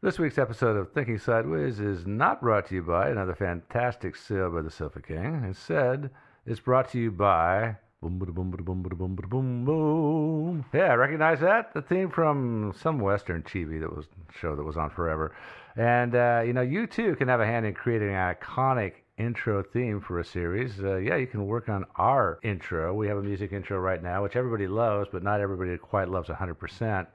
[0.00, 4.48] This week's episode of Thinking Sideways is not brought to you by another fantastic sale
[4.48, 5.42] by the Sofa King.
[5.44, 6.10] Instead,
[6.46, 7.74] it's brought to you by.
[8.00, 10.64] Boom, boom, boom, boom, boom, boom, boom.
[10.72, 11.74] Yeah, recognize that?
[11.74, 15.34] The theme from some Western TV that was show that was on forever.
[15.74, 19.64] And uh, you know, you too can have a hand in creating an iconic intro
[19.64, 20.78] theme for a series.
[20.78, 22.94] Uh, yeah, you can work on our intro.
[22.94, 26.28] We have a music intro right now, which everybody loves, but not everybody quite loves
[26.28, 27.08] 100%.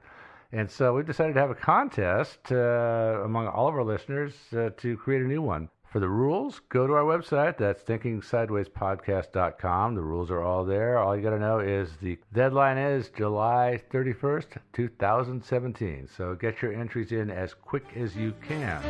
[0.54, 4.70] And so we've decided to have a contest uh, among all of our listeners uh,
[4.76, 5.68] to create a new one.
[5.90, 7.58] For the rules, go to our website.
[7.58, 9.96] That's thinkingsidewayspodcast.com.
[9.96, 10.98] The rules are all there.
[10.98, 16.08] All you got to know is the deadline is July 31st, 2017.
[16.16, 18.80] So get your entries in as quick as you can.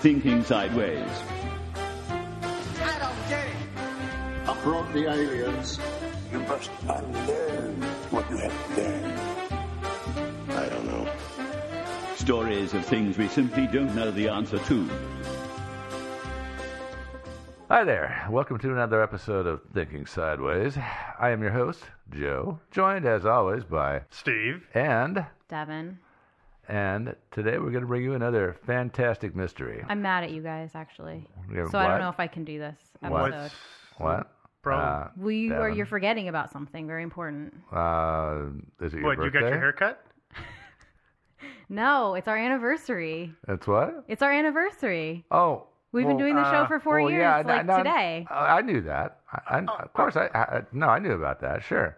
[0.00, 1.08] Thinking Sideways.
[2.82, 3.56] I don't get it.
[4.46, 5.80] I brought the aliens.
[6.30, 9.20] You must unlearn what you have learned.
[10.50, 11.08] I don't know.
[12.16, 14.88] Stories of things we simply don't know the answer to.
[17.68, 18.26] Hi there.
[18.30, 20.76] Welcome to another episode of Thinking Sideways.
[21.18, 24.66] I am your host, Joe, joined as always by Steve.
[24.74, 25.98] and Devin.
[26.66, 29.84] and today we're going to bring you another fantastic mystery.
[29.88, 31.26] I'm mad at you guys actually.
[31.54, 33.32] Yeah, So I don't know if I can do this What?
[33.34, 33.50] episode.
[33.98, 34.30] What?
[34.68, 34.78] Bro.
[34.78, 35.76] Uh, We or Devin.
[35.76, 37.54] you're forgetting about something very important.
[37.72, 38.46] Uh,
[38.80, 40.04] is it your What, you got your haircut?
[41.70, 43.34] No, it's our anniversary.
[43.46, 44.04] That's what?
[44.08, 45.26] It's our anniversary.
[45.30, 45.66] Oh.
[45.92, 48.26] We've been doing the show uh, for four well, years, yeah, like no, no, today.
[48.30, 49.20] I I knew that.
[49.32, 51.62] I, I, of course, I, I no, I knew about that.
[51.62, 51.96] Sure.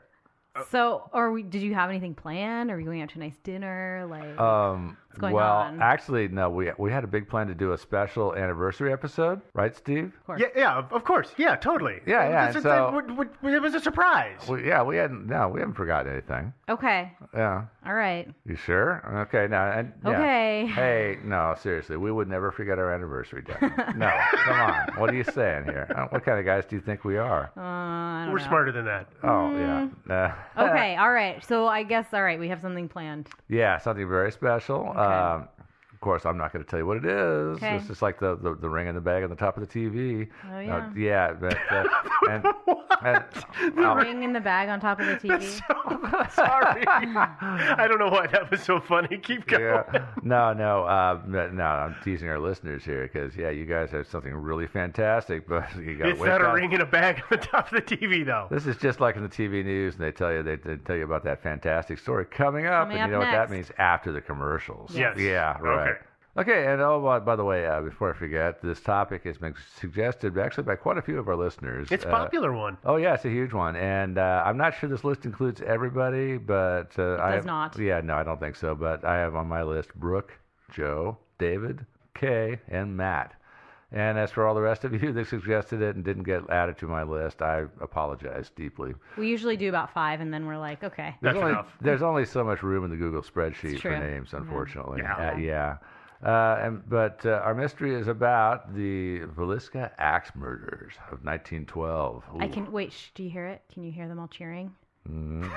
[0.71, 2.71] So, or we, did you have anything planned?
[2.71, 4.07] Are we going out to a nice dinner?
[4.09, 5.80] Like, Um, going well, on?
[5.83, 6.48] actually, no.
[6.50, 10.12] We we had a big plan to do a special anniversary episode, right, Steve?
[10.20, 10.41] of course.
[10.41, 11.33] Yeah, yeah, of- of course.
[11.36, 12.00] Yeah, totally.
[12.06, 14.39] Yeah, yeah, It's- it's- so- it, would- would- it was a surprise.
[14.48, 15.27] We, yeah, we hadn't.
[15.27, 16.52] No, we haven't forgotten anything.
[16.69, 17.12] Okay.
[17.34, 17.64] Yeah.
[17.86, 18.28] All right.
[18.47, 19.02] You sure?
[19.28, 19.47] Okay.
[19.48, 19.70] Now.
[19.72, 20.11] And, yeah.
[20.11, 20.67] Okay.
[20.67, 23.56] Hey, no, seriously, we would never forget our anniversary day.
[23.97, 24.11] no,
[24.45, 24.89] come on.
[24.97, 25.86] What are you saying here?
[25.95, 27.51] Uh, What kind of guys do you think we are?
[27.56, 28.45] Uh, I don't We're know.
[28.46, 29.08] smarter than that.
[29.23, 29.89] Oh, yeah.
[30.08, 30.33] Uh,
[30.70, 30.96] Okay.
[30.96, 31.42] all right.
[31.45, 32.39] So I guess all right.
[32.39, 33.29] We have something planned.
[33.48, 34.92] Yeah, something very special.
[35.06, 35.30] Okay.
[35.34, 35.48] Um,
[36.00, 37.56] of course, I'm not going to tell you what it is.
[37.58, 37.77] Okay.
[37.77, 39.78] It's just like the, the, the ring in the bag on the top of the
[39.78, 40.28] TV.
[40.50, 40.90] Oh, Uh, yeah.
[40.96, 41.84] yeah, but uh,
[42.30, 42.46] and,
[43.02, 43.24] and
[43.77, 45.61] The ring in the bag on top of the TV.
[46.33, 46.84] Sorry.
[46.88, 49.18] I don't know why that was so funny.
[49.18, 49.62] Keep going.
[49.62, 53.90] yeah, no, no, uh, no, no, I'm teasing our listeners here because yeah, you guys
[53.90, 57.24] have something really fantastic, but you got It's not a ring in a bag on
[57.30, 58.46] the top of the TV, though.
[58.50, 60.96] This is just like in the TV news, and they tell you they, they tell
[60.96, 63.70] you about that fantastic story coming up, Coming and you up know what that means
[63.77, 64.94] after the commercials.
[64.94, 65.18] Yes.
[65.18, 65.58] Yeah.
[65.58, 65.88] Right.
[65.89, 65.89] Okay.
[66.36, 69.55] Okay, and oh, by, by the way, uh, before I forget, this topic has been
[69.80, 71.89] suggested actually by quite a few of our listeners.
[71.91, 72.79] It's a Uh, popular one.
[72.85, 76.36] Oh yeah, it's a huge one, and uh, I'm not sure this list includes everybody,
[76.39, 77.79] but uh, I does have- not.
[77.79, 78.77] Yeah, no, I don't think so.
[78.77, 80.33] But I have on my list Brooke,
[80.73, 83.35] Joe, David, Kay, and Matt.
[83.92, 86.79] And as for all the rest of you that suggested it and didn't get added
[86.79, 88.95] to my list, I apologize deeply.
[89.18, 91.17] We usually do about five, and then we're like, okay.
[91.20, 91.77] There's That's only, enough.
[91.80, 95.01] There's only so much room in the Google spreadsheet for names, unfortunately.
[95.02, 95.33] Yeah.
[95.33, 95.77] Uh, yeah.
[96.25, 102.25] Uh, and, but uh, our mystery is about the Villisca axe murders of 1912.
[102.39, 102.92] I can wait.
[102.92, 103.63] Shh, do you hear it?
[103.73, 104.73] Can you hear them all cheering?
[105.09, 105.51] Mm.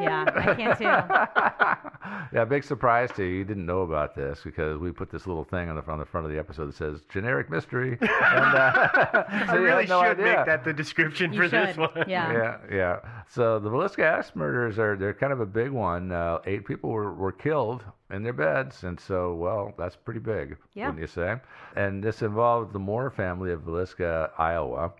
[0.00, 0.84] Yeah, I can too.
[2.36, 3.38] yeah, big surprise to you.
[3.38, 6.04] You didn't know about this because we put this little thing on the, on the
[6.04, 7.92] front of the episode that says generic mystery.
[8.00, 8.72] and, uh,
[9.28, 10.24] I so you really had no should idea.
[10.36, 11.90] make that the description You for this one.
[12.08, 12.32] Yeah.
[12.32, 12.98] Yeah, yeah.
[13.28, 16.10] So the Villisca axe murders are they're kind of a big one.
[16.12, 20.56] Uh, eight people were, were killed in their beds, and so well, that's pretty big,
[20.74, 20.86] Yeah.
[20.86, 21.36] wouldn't you say?
[21.76, 24.92] And this involved the Moore family of Villisca, Iowa.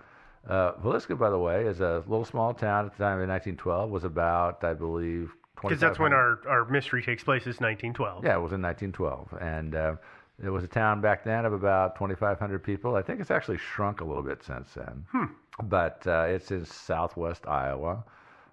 [0.49, 3.91] Uh, Villisca, by the way, is a little small town at the time in 1912.
[3.91, 8.25] Was about, I believe, Because that's when our, our mystery takes place is 1912.
[8.25, 9.95] yeah, it was in 1912, and uh,
[10.43, 12.97] it was a town back then of about 2,500 people.
[12.97, 15.25] I think it's actually shrunk a little bit since then, hmm.
[15.65, 18.03] but uh, it's in southwest Iowa,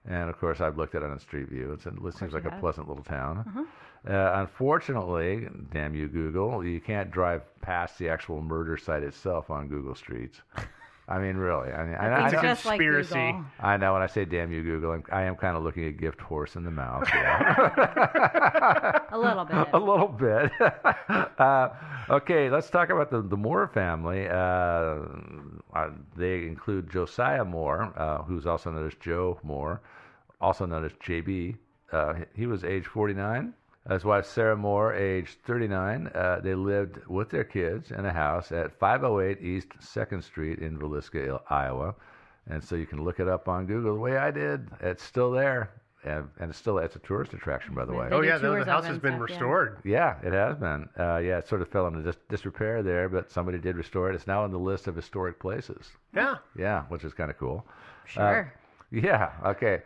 [0.07, 1.71] and of course I've looked at it on Street View.
[1.73, 3.45] It's, it seems like a pleasant little town.
[3.55, 3.67] Mm
[4.07, 9.67] Uh, unfortunately, damn you Google, you can't drive past the actual murder site itself on
[9.67, 10.39] Google Streets.
[11.11, 11.71] I mean, really.
[11.71, 13.31] I mean, I, I, It's don't- just like conspiracy.
[13.31, 13.45] Google.
[13.59, 15.91] I know when I say damn you Google, I'm, I am kind of looking a
[15.91, 17.09] gift horse in the mouth.
[17.11, 18.99] yeah.
[19.11, 19.67] A little bit.
[19.73, 20.51] a little bit.
[21.39, 21.69] uh,
[22.11, 24.27] okay, let's talk about the, the Moore family.
[24.29, 24.99] Uh,
[25.73, 29.81] uh, they include Josiah Moore, uh, who's also known as Joe Moore,
[30.39, 31.57] also known as JB.
[31.91, 33.53] Uh, he was age 49.
[33.89, 36.07] His wife Sarah Moore, age 39.
[36.13, 40.77] Uh, they lived with their kids in a house at 508 East 2nd Street in
[40.77, 41.95] Villisca, Iowa.
[42.49, 44.67] And so you can look it up on Google the way I did.
[44.81, 45.71] It's still there.
[46.03, 48.09] and, and it's still it's a tourist attraction, by the way.
[48.09, 49.77] They oh yeah, the, the house has been stuff, restored.
[49.83, 50.87] Yeah, it has been.
[50.97, 54.15] Uh, yeah, it sort of fell into dis- disrepair there, but somebody did restore it.
[54.15, 55.89] It's now on the list of historic places.
[56.15, 56.35] Yeah.
[56.57, 57.65] Yeah, which is kind of cool.
[58.05, 58.53] Sure.
[58.91, 59.81] Yeah, okay.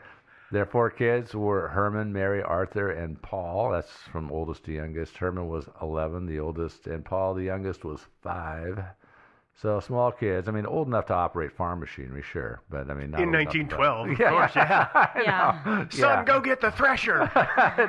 [0.53, 3.71] Their four kids were Herman, Mary, Arthur, and Paul.
[3.71, 5.17] That's from oldest to youngest.
[5.17, 8.79] Herman was 11, the oldest, and Paul, the youngest, was five.
[9.59, 10.47] So small kids.
[10.47, 13.35] I mean, old enough to operate farm machinery, sure, but I mean, not In old
[13.35, 15.09] enough to- 1912, of Yeah, course, yeah.
[15.23, 15.89] yeah.
[15.89, 16.23] Son, Yeah.
[16.23, 17.31] go get the thresher.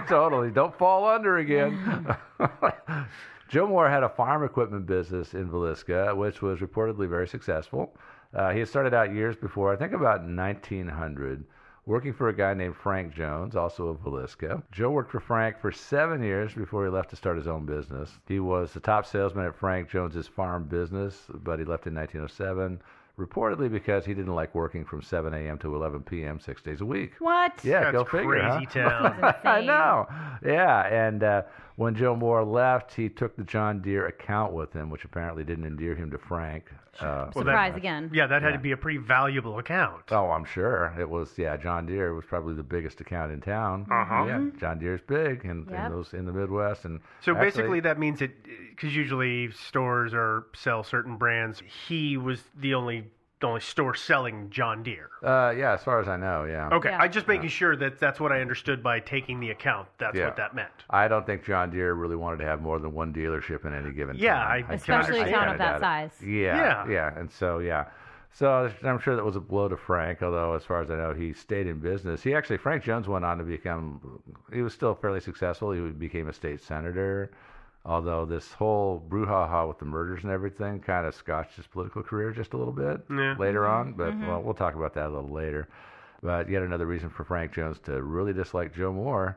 [0.09, 0.51] totally.
[0.51, 2.17] Don't fall under again.
[3.49, 7.95] Joe Moore had a farm equipment business in Villisca, which was reportedly very successful.
[8.33, 11.45] Uh, he had started out years before, I think about 1900,
[11.87, 14.63] working for a guy named Frank Jones, also of Villisca.
[14.73, 18.11] Joe worked for Frank for seven years before he left to start his own business.
[18.27, 22.81] He was the top salesman at Frank Jones's farm business, but he left in 1907,
[23.19, 25.59] reportedly because he didn't like working from 7 a.m.
[25.59, 26.41] to 11 p.m.
[26.41, 27.13] six days a week.
[27.19, 27.53] What?
[27.63, 28.41] Yeah, That's go figure.
[28.41, 28.89] crazy huh?
[28.89, 29.35] town.
[29.45, 30.07] I know.
[30.45, 31.43] Yeah, and uh,
[31.77, 35.65] when Joe Moore left, he took the John Deere account with him, which apparently didn't
[35.67, 36.71] endear him to Frank.
[37.01, 38.11] Uh, Well, Surprise that- again.
[38.13, 40.03] Yeah, that had to be a pretty valuable account.
[40.13, 41.37] oh, I'm sure it was.
[41.37, 43.87] Yeah, John Deere was probably the biggest account in town.
[43.91, 44.25] Uh-huh.
[44.29, 45.87] Yeah, John Deere's big in, Yep.
[45.87, 48.31] in those in the Midwest, and So actually- basically, that means that
[48.71, 51.61] because usually stores or sell certain brands.
[51.89, 53.11] He was the only
[53.45, 55.11] the only store selling John Deere.
[55.23, 56.71] Uh, yeah, as far as I know, yeah.
[56.73, 56.99] Okay, Yeah.
[57.03, 59.87] I just making sure that that's what I understood by taking the account.
[59.99, 60.25] That's Yeah.
[60.27, 60.71] what that meant.
[60.89, 63.93] I don't think John Deere really wanted to have more than one dealership in any
[63.93, 64.51] given Yeah, town.
[64.51, 66.13] I- can Especially a understand town of that that.
[66.13, 66.23] size.
[66.27, 66.89] Yeah, Yeah.
[66.89, 67.85] yeah, and so yeah,
[68.33, 70.23] so I'm sure that was a blow to Frank.
[70.23, 72.23] Although as far as I know, he stayed in business.
[72.23, 74.23] He actually Frank Jones went on to become.
[74.55, 75.73] He was still fairly successful.
[75.73, 77.31] He became a state senator.
[77.87, 82.31] Although this whole brouhaha with the murders and everything kind of scotched his political career
[82.31, 83.37] just a little bit Yeah.
[83.39, 83.93] later on.
[83.93, 85.69] But well, we'll talk about that a little later.
[86.23, 89.37] But yet another reason for Frank Jones to really dislike Joe Moore.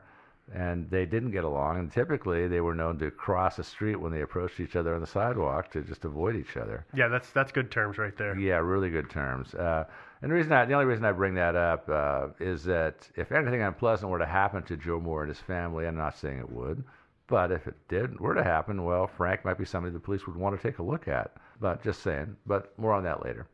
[0.54, 4.12] And they didn't get along, and typically they were known to cross a street when
[4.12, 6.86] they approached each other on the sidewalk to just avoid each other.
[6.94, 8.34] Yeah, that's that's good terms right there.
[8.34, 9.54] Yeah, really good terms.
[9.54, 9.84] Uh,
[10.22, 13.30] and the reason I, the only reason I bring that up uh, is that if
[13.30, 16.50] anything unpleasant were to happen to Joe Moore and his family, I'm not saying it
[16.50, 16.82] would,
[17.28, 20.36] but if it did were to happen, well, Frank might be somebody the police would
[20.36, 21.36] want to take a look at.
[21.60, 22.36] But just saying.
[22.46, 23.46] But more on that later.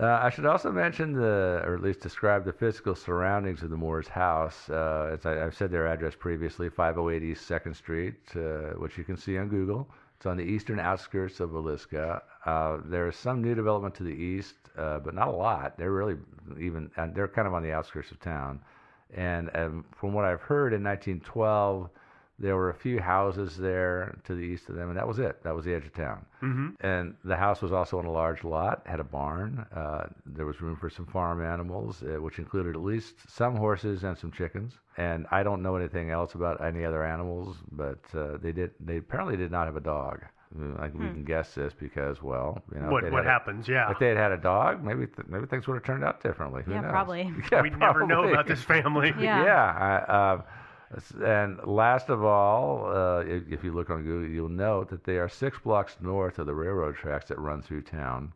[0.00, 3.76] Uh, I should also mention the, or at least describe the physical surroundings of the
[3.76, 4.70] Moore's house.
[4.70, 9.04] Uh, as I, I've said their address previously, 508 East Second Street, uh, which you
[9.04, 9.90] can see on Google.
[10.16, 12.22] It's on the eastern outskirts of Villisca.
[12.46, 15.76] Uh, there is some new development to the east, uh, but not a lot.
[15.76, 16.16] They're really
[16.58, 18.60] even, and they're kind of on the outskirts of town.
[19.12, 21.90] And um, from what I've heard, in 1912,
[22.42, 25.42] there were a few houses there to the east of them, and that was it.
[25.44, 26.26] That was the edge of town.
[26.42, 26.68] Mm-hmm.
[26.86, 29.64] And the house was also on a large lot, had a barn.
[29.74, 34.02] Uh, there was room for some farm animals, uh, which included at least some horses
[34.04, 34.74] and some chickens.
[34.96, 38.72] And I don't know anything else about any other animals, but uh, they did.
[38.80, 40.22] They apparently did not have a dog.
[40.54, 43.66] Like we can guess this because, well, you know, What what had a- happens?
[43.68, 46.22] Yeah, If they had had a dog, maybe th- maybe things would have turned out
[46.22, 46.62] differently.
[46.66, 46.90] Who Yeah, knows?
[46.90, 47.32] probably.
[47.50, 49.14] Yeah, we'd never know about this family.
[49.18, 49.44] Yeah.
[49.48, 49.64] Yeah.
[50.08, 50.44] I, uh, s-
[51.24, 55.16] and last of all, uh, if, if you look on Google, you'll note that they
[55.16, 58.32] are six blocks north of the railroad tracks that run through town.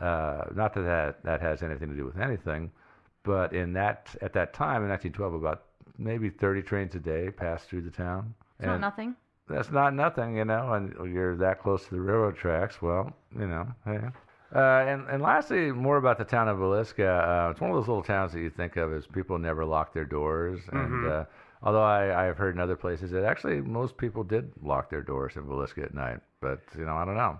[0.00, 2.70] Uh, not that, that that has anything to do with anything,
[3.24, 5.64] but in that at that time in 1912, about
[5.98, 8.34] maybe 30 trains a day passed through the town.
[8.58, 9.14] It's not nothing.
[9.48, 12.80] That's not nothing, you know, and you're that close to the railroad tracks.
[12.80, 14.00] Well, you know, hey.
[14.54, 17.48] Uh, and, and lastly, more about the town of Villisca.
[17.48, 19.94] Uh, it's one of those little towns that you think of as people never lock
[19.94, 20.60] their doors.
[20.70, 21.24] And uh,
[21.62, 25.36] although I, I've heard in other places that actually most people did lock their doors
[25.36, 26.20] in Villisca at night.
[26.40, 27.38] But, you know, I don't know.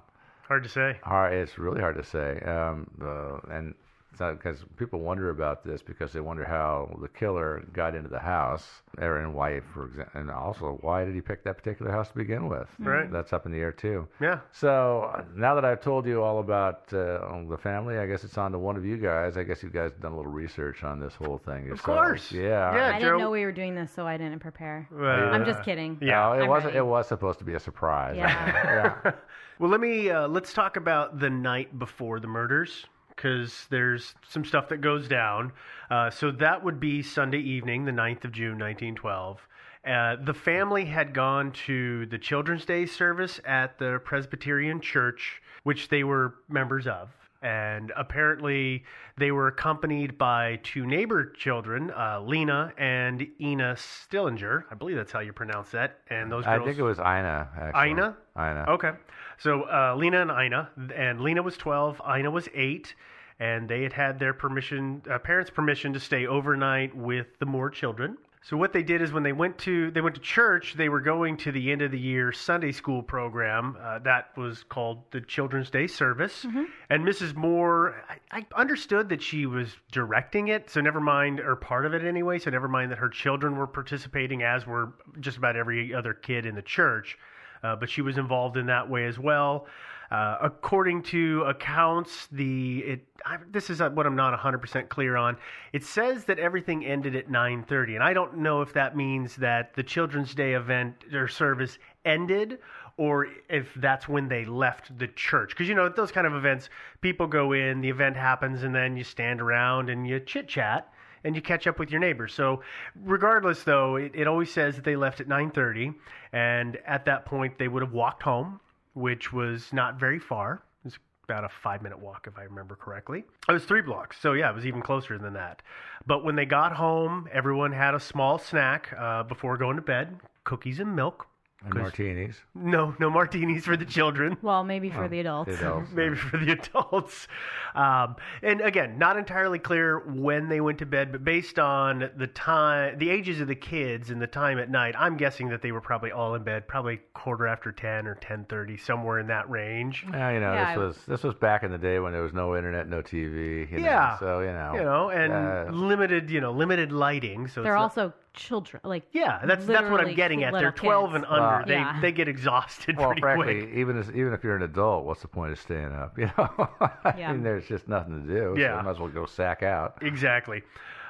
[0.49, 0.99] Hard to say.
[1.03, 2.41] Hard, it's really hard to say.
[2.41, 3.75] Um, uh, and
[4.19, 8.83] because people wonder about this because they wonder how the killer got into the house
[8.99, 12.15] or and why, for example, and also why did he pick that particular house to
[12.15, 12.69] begin with?
[12.79, 13.11] Right.
[13.11, 14.07] That's up in the air too.
[14.21, 14.41] Yeah.
[14.53, 18.53] So now that I've told you all about uh, the family, I guess it's on
[18.53, 19.37] to one of you guys.
[19.37, 21.83] I guess you guys done a little research on this whole thing yourselves.
[21.85, 22.33] course.
[22.33, 22.75] Yeah.
[22.75, 22.87] Yeah.
[22.89, 24.89] I Joe- didn't know we were doing this, so I didn't prepare.
[24.95, 25.99] Uh, I'm just kidding.
[26.01, 26.21] Yeah.
[26.21, 26.67] No, it I'm wasn't.
[26.75, 26.79] ready.
[26.79, 28.17] It was supposed to be a surprise.
[28.17, 29.01] Yeah.
[29.05, 29.13] yeah.
[29.59, 34.45] Well, let me uh, let's talk about the night before the murders because there's some
[34.45, 35.53] stuff that goes down.
[35.91, 39.39] Uh, so that would be Sunday evening, the 9th of June, 1912.
[39.85, 45.89] Uh, the family had gone to the Children's Day service at the Presbyterian Church, which
[45.89, 47.11] they were members of.
[47.43, 48.85] And apparently,
[49.19, 54.65] they were accompanied by two neighbor children, uh, Lena and Ina Stillinger.
[54.71, 55.99] I believe that's how you pronounce that.
[56.09, 57.49] And those I think it was Ina.
[57.59, 57.91] Actually.
[57.91, 58.17] Ina?
[58.37, 58.65] Ina.
[58.69, 58.93] Okay.
[59.39, 62.95] So uh, Lena and Ina, and Lena was 12, Ina was 8,
[63.41, 67.71] and they had had their permission, uh, parents' permission to stay overnight with the Moore
[67.71, 68.19] children.
[68.45, 71.01] So what they did is when they went to they went to church, they were
[71.01, 75.21] going to the end of the year Sunday school program uh, that was called the
[75.21, 76.45] Children's Day service.
[76.91, 77.37] And Mrs.
[77.37, 81.95] Moore, I, I understood that she was directing it, so never mind, or part of
[81.95, 82.41] it anyway.
[82.41, 86.45] So never mind that her children were participating, as were just about every other kid
[86.45, 87.17] in the church.
[87.63, 89.69] Uh, but she was involved in that way as well.
[90.13, 95.39] Uh, according to accounts, the it I, this is what I'm not 100% clear on.
[95.73, 99.73] It says that everything ended at 9:30, and I don't know if that means that
[99.73, 102.59] the Children's Day event or service ended,
[102.99, 105.51] or if that's when they left the church.
[105.51, 106.69] Because you know at those kind of events,
[107.01, 110.93] people go in, the event happens, and then you stand around and you chit chat
[111.25, 112.35] and you catch up with your neighbors.
[112.35, 112.61] So,
[112.97, 115.95] regardless, though, it, it always says that they left at 9:30,
[116.35, 118.61] and at that point they would have walked home,
[118.95, 120.63] which was not very far.
[120.85, 123.25] It was about a five-minute walk, if I remember correctly.
[123.49, 125.63] It was three blocks, so yeah, it was even closer than that.
[126.07, 130.21] But when they got home, everyone had a small snack uh, before going to bed:
[130.45, 131.27] cookies and milk.
[131.65, 132.37] And martinis.
[132.55, 135.51] No, no martinis for the children Well, maybe for the adults.
[135.51, 135.89] The adults.
[135.95, 137.29] maybe for the adults.
[137.75, 142.27] Um, and again, not entirely clear when they went to bed, but based on the
[142.27, 145.73] time, the ages of the kids and the time at night, I'm guessing that they
[145.73, 149.49] were probably all in bed, probably quarter after ten or ten thirty, somewhere in that
[149.49, 150.05] range.
[150.13, 152.23] Yeah, you know, Yeah, this I- was this was back in the day when there
[152.23, 153.71] was no internet, no TV.
[153.71, 154.19] You know, Yeah.
[154.19, 154.73] So you know.
[154.75, 157.47] You know, and uh, limited, you know, limited lighting.
[157.49, 158.81] So They're it's not- also children.
[158.85, 160.53] Like yeah, that's that's what I'm getting at.
[160.53, 161.15] They're 12 kids.
[161.17, 161.41] and under.
[161.43, 161.65] Wow.
[161.67, 162.01] They Yeah.
[162.01, 163.75] they get exhausted well, pretty frankly, quick.
[163.75, 166.19] even as, even if you're an adult, what's the point of staying up?
[166.23, 166.69] You know,
[167.05, 167.33] I Yeah.
[167.33, 168.55] mean, there's just nothing to do.
[168.61, 168.73] Yeah.
[168.75, 169.99] So you might as well go sack out.
[170.03, 170.63] Exactly.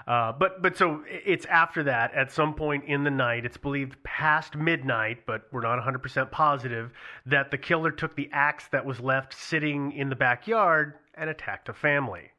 [0.07, 4.03] Uh, but but so it's after that at some point in the night it's believed
[4.03, 6.91] past midnight but we're not 100% positive
[7.25, 11.69] that the killer took the axe that was left sitting in the backyard and attacked
[11.69, 12.33] a family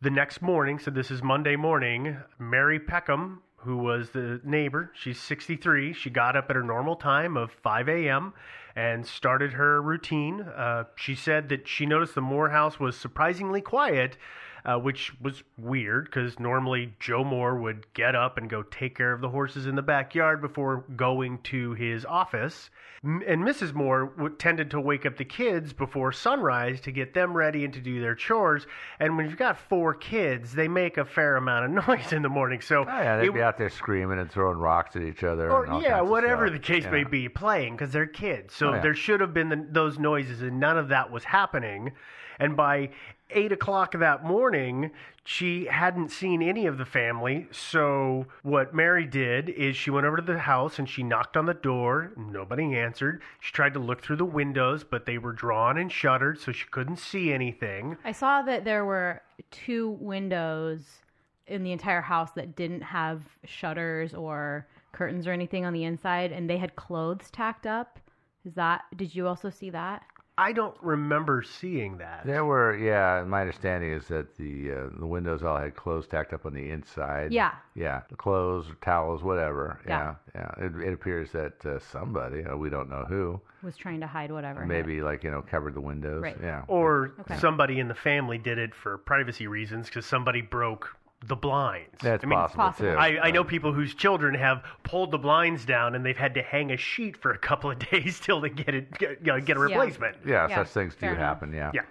[0.00, 4.90] the next morning so this is monday morning mary peckham who was the neighbor.
[4.94, 8.32] She's 63 she got up at her normal time of 5 a.m
[8.76, 10.40] and started her routine.
[10.42, 14.16] Uh, she said that she noticed the moore house was surprisingly quiet
[14.64, 19.12] uh, which was weird because normally Joe Moore would get up and go take care
[19.12, 22.70] of the horses in the backyard before going to his office.
[23.02, 23.72] M- And Mrs.
[23.72, 27.72] Moore would, tended to wake up the kids before sunrise to get them ready and
[27.74, 28.66] to do their chores.
[28.98, 32.28] And when you've got four kids, they make a fair amount of noise in the
[32.28, 32.60] morning.
[32.60, 35.50] So Oh yeah, they'd it- be out there screaming and throwing rocks at each other.
[35.50, 36.90] or yeah, whatever the case Yeah.
[36.90, 38.54] may be, playing because they're kids.
[38.54, 38.80] So Oh, yeah.
[38.80, 41.92] there should have been the, those noises, and none of that was happening.
[42.40, 42.90] And by
[43.30, 44.90] eight o'clock that morning,
[45.24, 47.46] she hadn't seen any of the family.
[47.52, 51.46] So what Mary did is she went over to the house and she knocked on
[51.46, 52.12] the door.
[52.16, 53.22] Nobody answered.
[53.38, 56.66] She tried to look through the windows, but they were drawn and shuttered, so she
[56.70, 57.96] couldn't see anything.
[58.04, 61.02] I saw that there were two windows
[61.46, 66.32] in the entire house that didn't have shutters or curtains or anything on the inside,
[66.32, 67.98] and they had clothes tacked up.
[68.44, 68.82] Is that?
[68.96, 70.02] Did you also see that?
[70.40, 72.24] I don't remember seeing that.
[72.24, 73.22] There were, yeah.
[73.26, 76.70] My understanding is that the uh, the windows all had clothes tacked up on the
[76.70, 77.30] inside.
[77.32, 77.52] Yeah.
[77.74, 79.80] Yeah, the clothes, towels, whatever.
[79.86, 80.14] Yeah.
[80.34, 80.66] Yeah, yeah.
[80.66, 84.32] It, it appears that uh, somebody, uh, we don't know who, Was trying to hide
[84.32, 84.64] whatever.
[84.64, 86.22] maybe like you know covered the windows.
[86.22, 86.38] Right.
[86.42, 86.62] Yeah.
[86.68, 87.36] Or Okay.
[87.38, 90.96] somebody in the family did it for privacy reasons because somebody broke
[91.26, 91.90] the blinds.
[92.02, 92.92] That's I mean, possible, possible.
[92.92, 92.96] too.
[92.98, 96.42] I, I know people whose children have pulled the blinds down and they've had to
[96.42, 99.40] hang a sheet for a couple of days till they get it get, you know,
[99.40, 100.16] get a replacement.
[100.26, 101.22] Yeah, Yeah, such things do fair enough.
[101.22, 101.52] happen.
[101.52, 101.70] Yeah.
[101.74, 101.82] Yeah.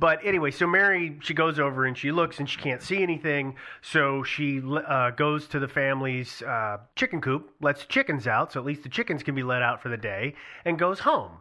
[0.00, 3.56] But anyway, so Mary, she goes over and she looks and she can't see anything.
[3.82, 8.66] So she uh, goes to the family's uh, chicken coop, lets chickens out, so at
[8.66, 10.34] least the chickens can be let out for the day,
[10.64, 11.40] and goes home.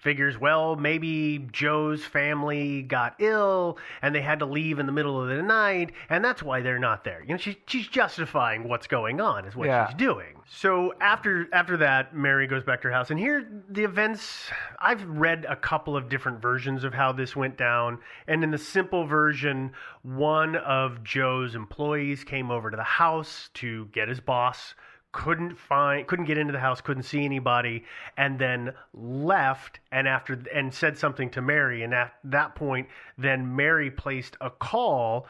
[0.00, 5.20] Figures, well, maybe Joe's family got ill and they had to leave in the middle
[5.20, 7.20] of the night, and that's why they're not there.
[7.22, 9.88] You know, she, she's justifying what's going on, is what Yeah.
[9.88, 10.40] she's doing.
[10.48, 14.50] So after after that, Mary goes back to her house, and here the events.
[14.78, 18.58] I've read a couple of different versions of how this went down, and in the
[18.58, 24.74] simple version, one of Joe's employees came over to the house to get his boss.
[25.12, 27.84] Couldn't find, couldn't get into the house, couldn't see anybody,
[28.16, 29.80] and then left.
[29.90, 32.88] And after, and said something to Mary, and at that point,
[33.18, 35.26] then Mary placed a call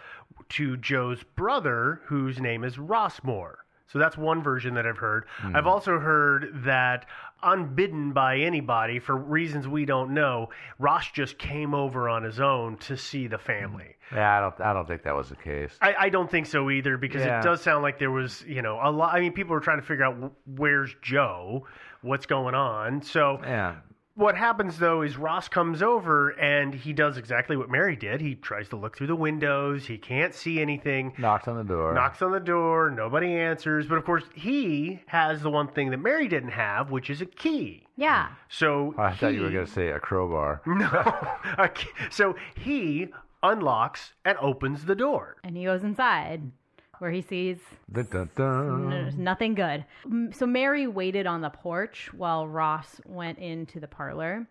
[0.51, 3.65] to Joe's brother, whose name is Ross Moore.
[3.93, 5.25] So that's one version that I've heard.
[5.39, 5.57] Hmm.
[5.57, 7.07] I've also heard that
[7.43, 12.77] unbidden by anybody for reasons we don't know, Ross just came over on his own
[12.79, 13.97] to see the family.
[14.11, 14.17] Hmm.
[14.17, 14.61] Yeah, I don't.
[14.61, 15.73] I don't think that was the case.
[15.81, 17.41] I, I don't think so either because Yeah.
[17.41, 19.15] it does sound like there was, you know, a lot.
[19.15, 21.67] I mean, people were trying to figure out where's Joe,
[22.03, 23.03] what's going on.
[23.03, 23.77] So Yeah.
[24.21, 28.21] What happens though is Ross comes over and he does exactly what Mary did.
[28.21, 29.87] He tries to look through the windows.
[29.87, 31.15] He can't see anything.
[31.19, 31.95] Knocks on the door.
[31.95, 32.91] Knocks on the door.
[32.91, 33.87] Nobody answers.
[33.87, 37.27] But of course, he has the one thing that Mary didn't have, which is a
[37.27, 37.87] key.
[37.97, 38.29] Yeah.
[38.49, 40.63] So I thought you were going to say a crowbar.
[40.81, 41.69] No.
[42.11, 43.09] so he
[43.43, 45.37] unlocks and opens the door.
[45.43, 46.53] And he goes inside
[47.01, 47.59] where he sees
[47.93, 48.91] Dun, dun, dun.
[48.91, 49.85] There's nothing good.
[50.33, 54.47] So Mary waited on the porch while Ross went into the parlor.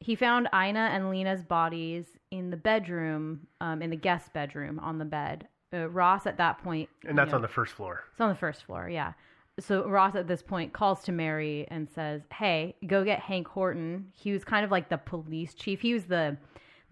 [0.00, 4.98] He found Ina and Lena's bodies in the bedroom, um, in the guest bedroom on
[4.98, 5.48] the bed.
[5.72, 8.04] Uh, Ross at that point, And that's on the first floor.
[8.12, 9.14] it's on the first floor, yeah.
[9.60, 14.08] So Ross at this point calls to Mary and says, "Hey, go get Hank Horton.
[14.12, 15.80] He was kind of like the police chief.
[15.80, 16.36] He was the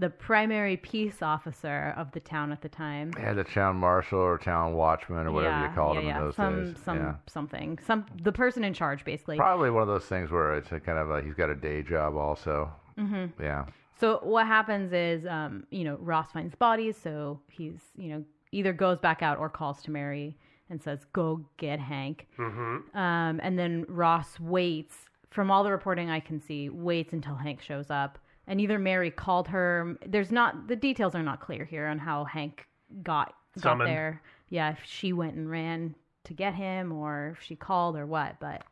[0.02, 3.12] the primary peace officer of the town at the time.
[3.16, 6.64] Yeah, the town marshal or town watchman or whatever you called him in those some,
[6.64, 6.76] days.
[6.84, 7.14] Some yeah.
[7.28, 7.78] something.
[7.86, 9.36] Some the person in charge basically.
[9.36, 11.82] Probably one of those things where it's a kind of a, he's got a day
[11.82, 12.68] job also.
[12.98, 13.40] Mm-hmm.
[13.40, 13.66] Yeah.
[14.00, 18.72] So what happens is, um, you know, Ross finds bodies, so he's, you know, either
[18.72, 20.36] goes back out or calls to Mary
[20.68, 22.98] and says, "Go get Hank." Mm-hmm.
[22.98, 24.96] Um, and then Ross waits.
[25.30, 29.10] From all the reporting I can see, waits until Hank shows up, and either Mary
[29.10, 29.96] called her.
[30.06, 32.66] There's not the details are not clear here on how Hank
[33.02, 33.90] got got Summoned.
[33.90, 34.22] there.
[34.48, 35.94] Yeah, if she went and ran
[36.24, 38.38] to get him, or if she called, or what.
[38.40, 38.62] But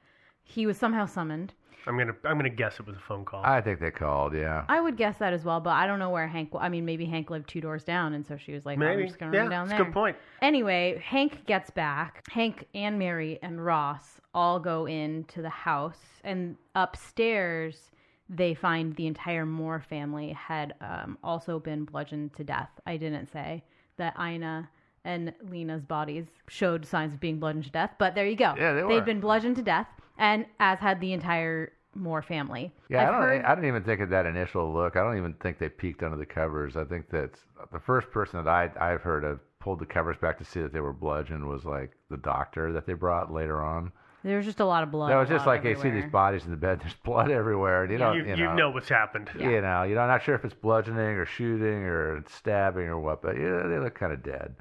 [0.43, 1.55] he was somehow summoned.
[1.87, 3.43] I'm gonna I'm gonna guess it was a phone call.
[3.43, 4.67] I think they called, yeah.
[4.69, 6.51] I would guess that as well, but I don't know where Hank.
[6.59, 9.03] I mean, maybe Hank lived two doors down, and so she was like, oh, Maybe.
[9.03, 10.17] "I'm just gonna yeah, run down that's there." a good point.
[10.43, 12.23] Anyway, Hank gets back.
[12.31, 17.91] Hank and Mary and Ross all go into the house, and upstairs
[18.31, 22.71] they find the entire Moore family had um, also been bludgeoned to death.
[22.87, 23.65] I didn't say
[23.97, 24.71] that Ina
[25.05, 28.55] and Lena's bodies showed signs of being bludgeoned to death, but there you go.
[28.57, 28.89] Yeah, they were.
[28.89, 32.73] They've been bludgeoned to death, and as had the entire Moore family.
[32.89, 33.23] Yeah, I've I don't.
[33.23, 34.95] heard- I don't even think of that initial look.
[34.97, 36.77] I don't even think they peeked under the covers.
[36.77, 37.31] I think that
[37.73, 40.73] the first person that I I've heard of pulled the covers back to see that
[40.73, 43.91] they were bludgeoned was like the doctor that they brought later on.
[44.23, 45.11] There was just a lot of blood.
[45.11, 46.81] that was just lot like they see these bodies in the bed.
[46.83, 47.85] There's blood everywhere.
[47.85, 48.17] And you don't.
[48.17, 49.31] you, you, you know, know what's happened.
[49.39, 52.99] You know, you know, I'm not sure if it's bludgeoning or shooting or stabbing or
[53.01, 54.55] what, but yeah, they look kind of dead.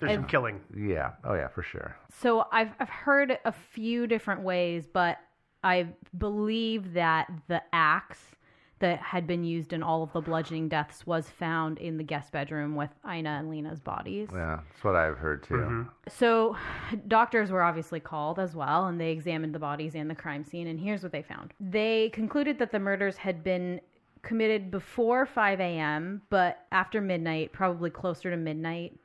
[0.00, 0.60] There's some killing.
[0.76, 1.12] Yeah.
[1.24, 1.96] Oh yeah, for sure.
[2.20, 5.18] So I've I've heard a few different ways, but
[5.64, 8.36] I believe that the axe
[8.80, 12.32] that had been used in all of the bludgeoning deaths was found in the guest
[12.32, 14.28] bedroom with Ina and Lena's bodies.
[14.32, 15.54] Yeah, that's what I've heard too.
[15.54, 15.82] Mm-hmm.
[16.08, 16.56] So
[17.08, 20.66] doctors were obviously called as well, and they examined the bodies and the crime scene.
[20.68, 23.80] And here's what they found: they concluded that the murders had been
[24.22, 28.98] committed before 5 a.m., but after midnight, probably closer to midnight.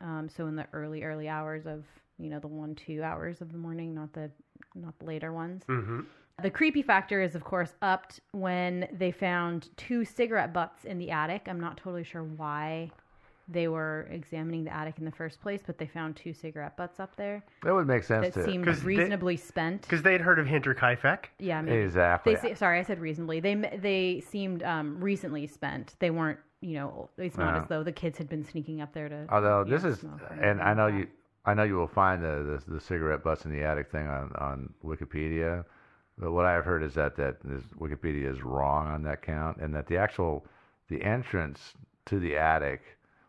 [0.00, 1.84] Um, so in the early, early hours of
[2.18, 4.30] you know the one, two hours of the morning, not the
[4.74, 5.62] not the later ones.
[5.68, 6.00] Mm-hmm.
[6.42, 11.10] The creepy factor is, of course, upped when they found two cigarette butts in the
[11.10, 11.46] attic.
[11.48, 12.90] I'm not totally sure why
[13.48, 17.00] they were examining the attic in the first place, but they found two cigarette butts
[17.00, 18.44] up there That would make sense that too.
[18.44, 19.82] seemed 'Cause they- reasonably spent.
[19.82, 21.24] Because they'd heard of Hinterkaifeck.
[21.40, 21.78] Yeah, maybe.
[21.78, 22.34] Exactly.
[22.36, 23.40] They se- sorry, I said reasonably.
[23.40, 25.96] They m- they seemed um, recently spent.
[25.98, 27.62] They weren't, you know, it's not Yeah.
[27.62, 29.26] as though the kids had been sneaking up there to.
[29.30, 31.06] Although this is, smoke or and anything I know like you,
[31.44, 34.30] I know you will find the the, the cigarette butts in the attic thing on
[34.38, 35.64] on Wikipedia.
[36.20, 37.42] But what I've heard is that that
[37.78, 40.46] Wikipedia is wrong on that count, and that the actual
[40.88, 41.74] the entrance
[42.06, 42.82] to the attic,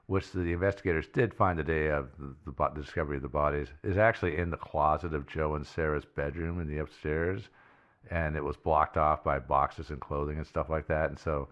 [0.08, 3.70] which the investigators did find the day of the, the, the discovery of the bodies,
[3.84, 7.48] is actually in the closet of Joe and Sarah's bedroom in the upstairs,
[8.10, 11.48] and it was blocked off by boxes and clothing and stuff like that, and so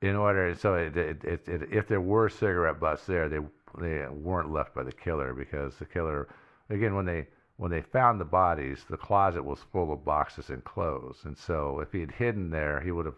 [0.00, 3.38] in order so it, it, it, if there were cigarette butts there they
[3.80, 6.28] they weren't left by the killer because the killer
[6.70, 7.26] again when they
[7.62, 11.78] when they found the bodies the closet was full of boxes and clothes and so
[11.78, 13.14] if he had hidden there he would have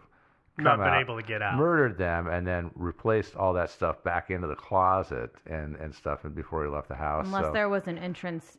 [0.59, 1.57] Not been out, able to get out.
[1.57, 6.25] murdered them and then replaced all that stuff back into the closet and and stuff
[6.25, 8.57] and before he left the house Unless so there was an entrance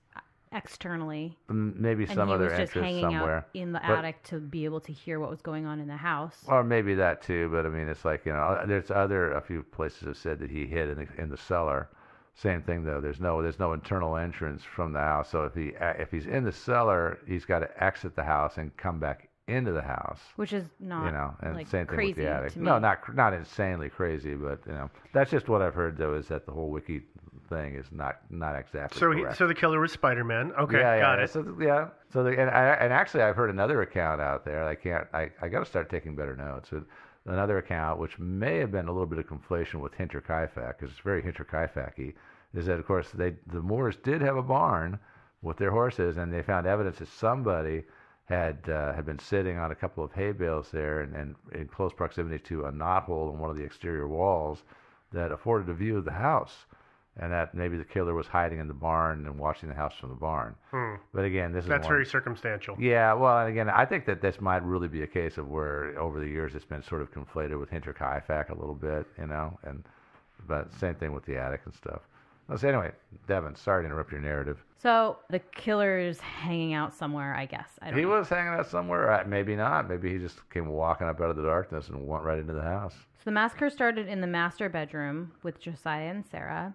[0.53, 4.65] externally, maybe some other just entrance hanging somewhere out in the But- attic to be
[4.65, 6.45] able to hear what was going on in the house.
[6.49, 9.41] Or maybe that too, but I mean, it's like you know, uh, there's other a
[9.41, 11.89] few places have said that he hid in the in the cellar.
[12.37, 13.01] Same thing though.
[13.01, 15.31] There's no there's no internal entrance from the house.
[15.31, 18.59] So if he uh, if he's in the cellar, he's got to exit the house
[18.59, 20.21] and come back into the house.
[20.37, 22.57] which is not You know, and like same thing crazy with the attic.
[22.57, 26.15] No, not not insanely crazy, but you know, that's just what I've heard though.
[26.15, 27.03] Is that the whole wiki
[27.49, 29.39] thing is not not exactly So he, correct.
[29.39, 30.53] so the killer was Spider Man.
[30.59, 31.25] Okay, yeah, got yeah.
[31.25, 31.31] it.
[31.31, 31.89] So, yeah.
[32.13, 34.67] So the, and, I, and actually, I've heard another account out there.
[34.67, 35.07] I can't.
[35.15, 36.71] I, I got to start taking better notes.
[36.71, 36.85] With
[37.27, 41.01] another account, which may have been a little bit of conflation with Hinter because it's
[41.01, 42.13] very Hinterkaifeck-y,
[42.55, 44.99] is that of course they the Moores did have a barn
[45.43, 47.85] with their horses, and they found evidence that somebody
[48.27, 51.67] had uh, had been sitting on a couple of hay bales there, and, and in
[51.67, 54.63] close proximity to a knothole in one of the exterior walls
[55.13, 56.67] that afforded a view of the house,
[57.19, 60.11] and that maybe the killer was hiding in the barn and watching the house from
[60.11, 60.55] the barn.
[61.15, 62.77] But again, this is That's one- very circumstantial.
[62.79, 65.99] yeah, well, and again, I think that this might really be a case of where
[65.99, 69.59] over the years it's been sort of conflated with Hinterkaifeck a little bit, you know,
[69.65, 69.85] and
[70.47, 72.03] but same thing with the attic and stuff.
[72.49, 72.93] Well, so anyway,
[73.27, 74.63] Devin, sorry to interrupt your narrative.
[74.79, 77.71] So the killer's hanging out somewhere, I guess.
[77.83, 78.11] I don't He know.
[78.19, 79.89] was hanging out somewhere, uh, maybe not.
[79.89, 82.63] Maybe he just came walking up out of the darkness and went right into the
[82.63, 82.95] house.
[82.95, 86.75] So the massacre started in the master bedroom with Josiah and Sarah.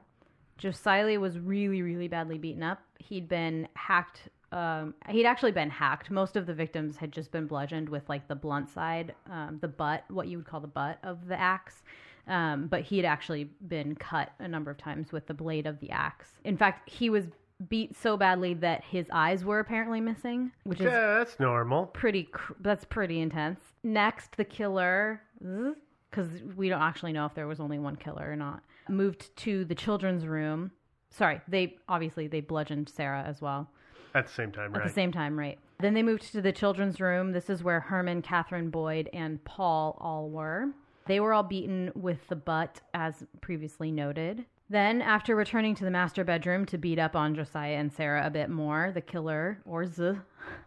[0.62, 2.82] Josiah was really, really badly beaten up.
[3.00, 4.30] He'd been hacked.
[4.52, 6.12] Um, he'd actually been hacked.
[6.12, 9.68] Most of the victims had just been bludgeoned with like the blunt side, um, the
[9.68, 11.82] butt, what you would call the butt of the axe.
[12.28, 15.80] Um, but he had actually been cut a number of times with the blade of
[15.80, 16.28] the axe.
[16.44, 17.26] In fact, he was
[17.68, 21.88] beat so badly that his eyes were apparently missing, which is Yeah, that's normal.
[21.88, 27.48] pretty cr- that's pretty intense next the killer because we don't actually know if there
[27.48, 30.72] was only one killer or not moved to the children's room.
[31.10, 33.70] Sorry they obviously they bludgeoned sarah as well.
[34.14, 34.88] At the same time, at right?
[34.88, 35.58] the same time right.
[35.80, 37.32] Then they moved to the children's room.
[37.32, 40.68] This is where herman catherine boyd and paul all were.
[41.08, 44.46] They were all beaten with the butt as previously noted.
[44.70, 48.30] Then after returning to the master bedroom to beat up on josiah and sarah a
[48.30, 50.14] bit more the killer or z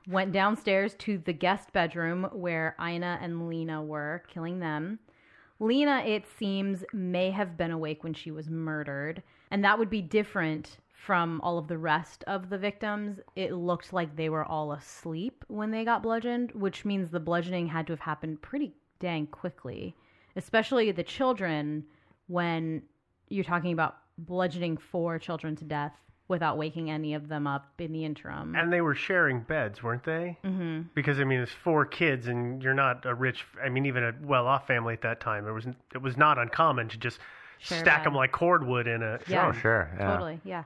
[0.06, 4.98] went downstairs to the guest bedroom where ina and lena were killing them
[5.60, 10.02] Lena, it seems, may have been awake when she was murdered, and that would be
[10.02, 13.20] different from all of the rest of the victims.
[13.36, 17.68] It looked like they were all asleep when they got bludgeoned, which means the bludgeoning
[17.68, 19.94] had to have happened pretty dang quickly,
[20.34, 21.84] especially the children
[22.26, 22.82] when
[23.28, 25.94] you're talking about bludgeoning four children to death
[26.28, 28.54] without waking any of them up in the interim.
[28.54, 30.38] And they were sharing beds, weren't they?
[30.44, 30.82] Mm-hmm.
[30.94, 33.44] Because I mean, it's four kids, and you're not a rich.
[33.62, 36.88] I mean, even a well-off family at that time, it was it was not uncommon
[36.88, 37.18] to just
[37.58, 38.06] Share stack bed.
[38.06, 39.18] them like cordwood in a.
[39.28, 39.48] Yeah.
[39.48, 39.90] Oh, sure.
[39.98, 40.12] Yeah.
[40.12, 40.64] Totally, yeah.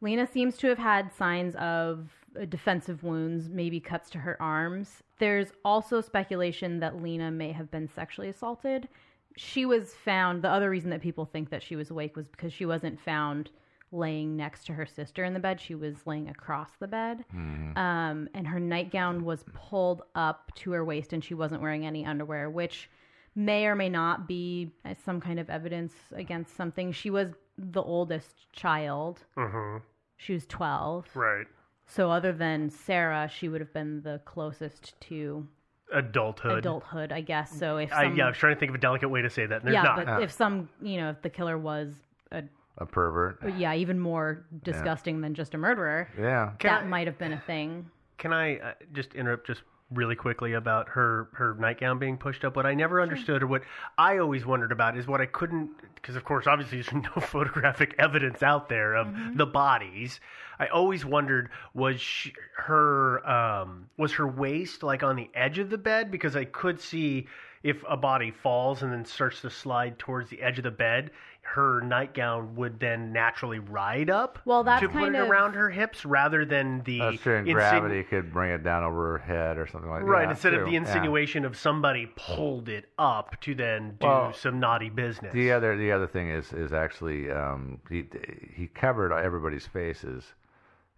[0.00, 2.08] Lena seems to have had signs of
[2.40, 5.02] uh, defensive wounds, maybe cuts to her arms.
[5.18, 8.88] There's also speculation that Lena may have been sexually assaulted.
[9.36, 12.52] She was found, the other reason that people think that she was awake was because
[12.52, 13.50] she wasn't found
[13.92, 15.60] laying next to her sister in the bed.
[15.60, 17.24] She was laying across the bed.
[17.32, 22.04] Um, and her nightgown was pulled up to her waist and she wasn't wearing any
[22.04, 22.90] underwear, which
[23.34, 26.92] may or may not be uh, some kind of evidence against something.
[26.92, 29.24] She was the oldest child.
[29.36, 29.82] Mhm.
[30.16, 31.08] She was 12.
[31.14, 31.46] Right.
[31.86, 35.46] So, other than Sarah, she would have been the closest to
[35.94, 36.58] Adulthood.
[36.58, 37.50] adulthood, I guess.
[37.50, 39.46] So, if I, yeah, I was trying to think of a delicate way to say
[39.46, 39.62] that.
[39.62, 40.04] And there's yeah, not.
[40.04, 41.94] but if some, you know, if the killer was
[42.30, 42.42] a,
[42.78, 43.40] A pervert.
[43.56, 46.52] yeah, even more disgusting than just a murderer, Yeah.
[46.58, 47.90] Can that I- might have been a thing.
[48.18, 52.56] Can I uh, just interrupt just really quickly about her her nightgown being pushed up?
[52.56, 53.62] What I never understood, or what
[53.96, 57.94] I always wondered about, is what I couldn't, because of course, obviously, there's no photographic
[57.98, 60.20] evidence out there of the bodies.
[60.58, 65.70] I always wondered was she, her um, was her waist like on the edge of
[65.70, 67.28] the bed because I could see
[67.62, 71.10] if a body falls and then starts to slide towards the edge of the bed,
[71.54, 74.38] her nightgown would then naturally ride up.
[74.44, 77.36] Well, that's to put kind it of- around her hips rather than the That's true.
[77.36, 80.06] And insinu- gravity could bring it down over her head or something like that.
[80.06, 80.66] Right, Yeah, instead of true.
[80.66, 80.78] the Yeah.
[80.80, 85.32] insinuation of somebody pulled it up to then do Well, some naughty business.
[85.32, 88.06] The other the other thing is is actually um, he
[88.54, 90.34] he covered everybody's faces,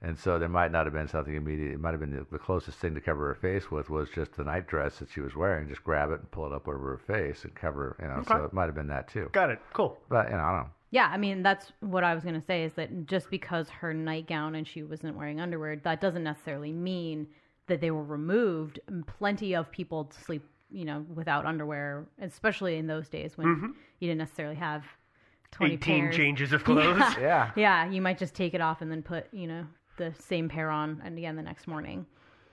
[0.03, 1.73] and so there might not have been something immediate.
[1.73, 4.33] It might have been the, the closest thing to cover her face with was just
[4.35, 5.69] the nightdress that she was wearing.
[5.69, 7.97] Just grab it and pull it up over her face and cover.
[8.01, 9.29] You know, so it might have been that too.
[9.33, 9.61] Got it.
[9.75, 9.99] Cool.
[10.09, 10.71] But you know, I don't know.
[10.93, 13.95] Yeah, I mean, that's what I was going to say is that just because her
[13.95, 17.29] nightgown and she wasn't wearing underwear, that doesn't necessarily mean
[17.69, 18.81] that they were removed.
[19.19, 23.67] Plenty of people sleep, you know, without underwear, especially in those days when mm-hmm.
[24.01, 24.85] you didn't necessarily have
[25.53, 26.17] 20 18 pairs.
[26.17, 27.03] changes of clothes.
[27.21, 27.53] Yeah.
[27.55, 29.67] Yeah, you might just take it off and then put, you know,
[30.01, 32.07] the same pair on and again the next morning.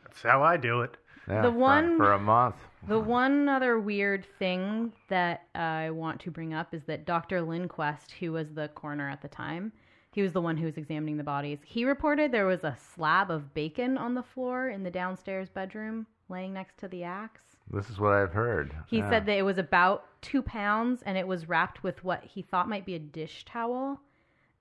[0.03, 0.97] That's how I do it.
[1.27, 2.55] Yeah, The for- one- for a month.
[2.87, 7.41] The one other weird thing that I want to bring up is that Dr.
[7.41, 9.71] Lindquist, who was the coroner at the time,
[10.11, 11.59] he was the one who was examining the bodies.
[11.63, 16.07] He reported there was a slab of bacon on the floor in the downstairs bedroom
[16.29, 17.41] laying next to the axe.
[17.69, 18.73] This is what I've heard.
[18.87, 19.09] He Yeah.
[19.09, 22.67] said that it was about two pounds and it was wrapped with what he thought
[22.69, 24.01] might be a dish towel.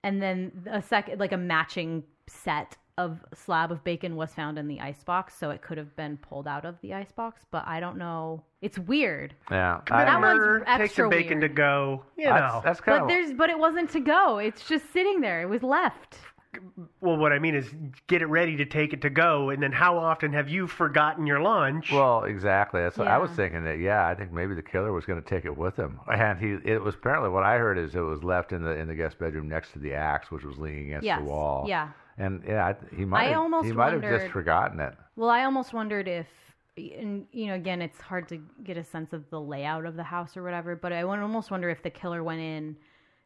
[0.03, 4.69] And then a second, like a matching set of slab of bacon was found in
[4.69, 5.35] the icebox.
[5.39, 8.43] So it could have been pulled out of the icebox, but I don't know.
[8.63, 9.35] It's weird.
[9.51, 9.81] Yeah.
[9.85, 11.51] Commit That one's murder, take extra some bacon weird.
[11.51, 12.05] to go.
[12.17, 12.61] You that's, know.
[12.65, 14.39] that's kind But of there's, but it wasn't to go.
[14.39, 15.43] It's just sitting there.
[15.43, 16.17] It was left.
[17.03, 17.67] Well, what I mean is
[18.07, 21.27] get it ready to take it to go, and then how often have you forgotten
[21.27, 21.93] your lunch?
[21.93, 22.81] Well, exactly.
[22.81, 23.37] That's what I was Yeah.
[23.37, 23.65] thinking.
[23.65, 26.39] That yeah, I think maybe the killer was going to take it with him, and
[26.39, 26.57] he.
[26.65, 29.19] It was apparently what I heard is it was left in the in the guest
[29.19, 31.19] bedroom next to the axe, which was leaning against Yes.
[31.19, 31.67] the wall.
[31.69, 31.89] Yeah.
[32.19, 33.27] And yeah, he might.
[33.27, 34.95] I have, almost he might have just forgotten it.
[35.17, 36.27] Well, I almost wondered if,
[36.77, 40.03] and you know, again, it's hard to get a sense of the layout of the
[40.03, 42.77] house or whatever, but I would almost wonder if the killer went in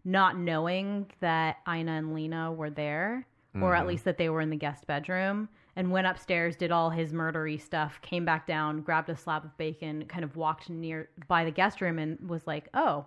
[0.05, 3.27] not knowing that Ina and Lena were there,
[3.61, 3.89] or at mm-hmm.
[3.89, 7.61] least that they were in the guest bedroom, and went upstairs, did all his murdery
[7.61, 11.51] stuff, came back down, grabbed a slab of bacon, kind of walked near by the
[11.51, 13.07] guest room, and was like, "Oh,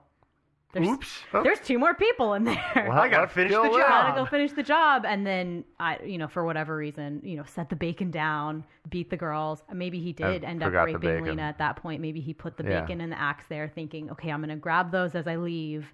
[0.74, 1.20] there's, Oops.
[1.32, 3.72] there's two more people in there." Well, I gotta finish the them.
[3.72, 3.80] job.
[3.80, 7.44] gotta go finish the job and then i you know for whatever reason you know
[7.46, 11.44] set the bacon down beat the girls maybe he did And end up raping lena
[11.44, 12.82] at that point maybe he put the Yeah.
[12.82, 15.86] bacon and the axe there thinking okay i'm gonna grab those as i leave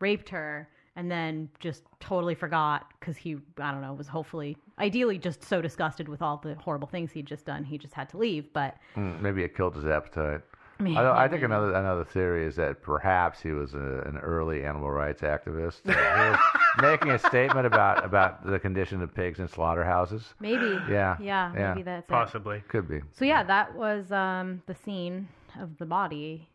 [0.00, 5.18] raped her and then just totally forgot because he i don't know was hopefully ideally
[5.18, 8.16] just so disgusted with all the horrible things he'd just done he just had to
[8.18, 10.40] leave but Mm, maybe it killed his appetite.
[10.78, 10.96] Maybe.
[10.96, 14.90] I, I think another another theory is that perhaps he was a, an early animal
[14.90, 15.80] rights activist.
[15.84, 16.38] he was
[16.82, 20.34] making a statement about about the condition of pigs in slaughterhouses.
[20.40, 21.74] maybe Yeah, yeah, yeah.
[21.74, 22.12] maybe that's it.
[22.12, 22.62] Possibly.
[22.68, 23.00] Could be.
[23.12, 25.28] so yeah that was um the scene
[25.60, 26.48] of the body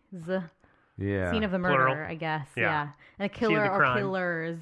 [0.98, 1.32] Yeah.
[1.32, 2.10] scene of the murder, Plural.
[2.12, 2.48] I guess.
[2.58, 2.64] Yeah.
[2.64, 2.88] Yeah.
[3.20, 3.98] And a killer the or crime.
[4.00, 4.60] killers.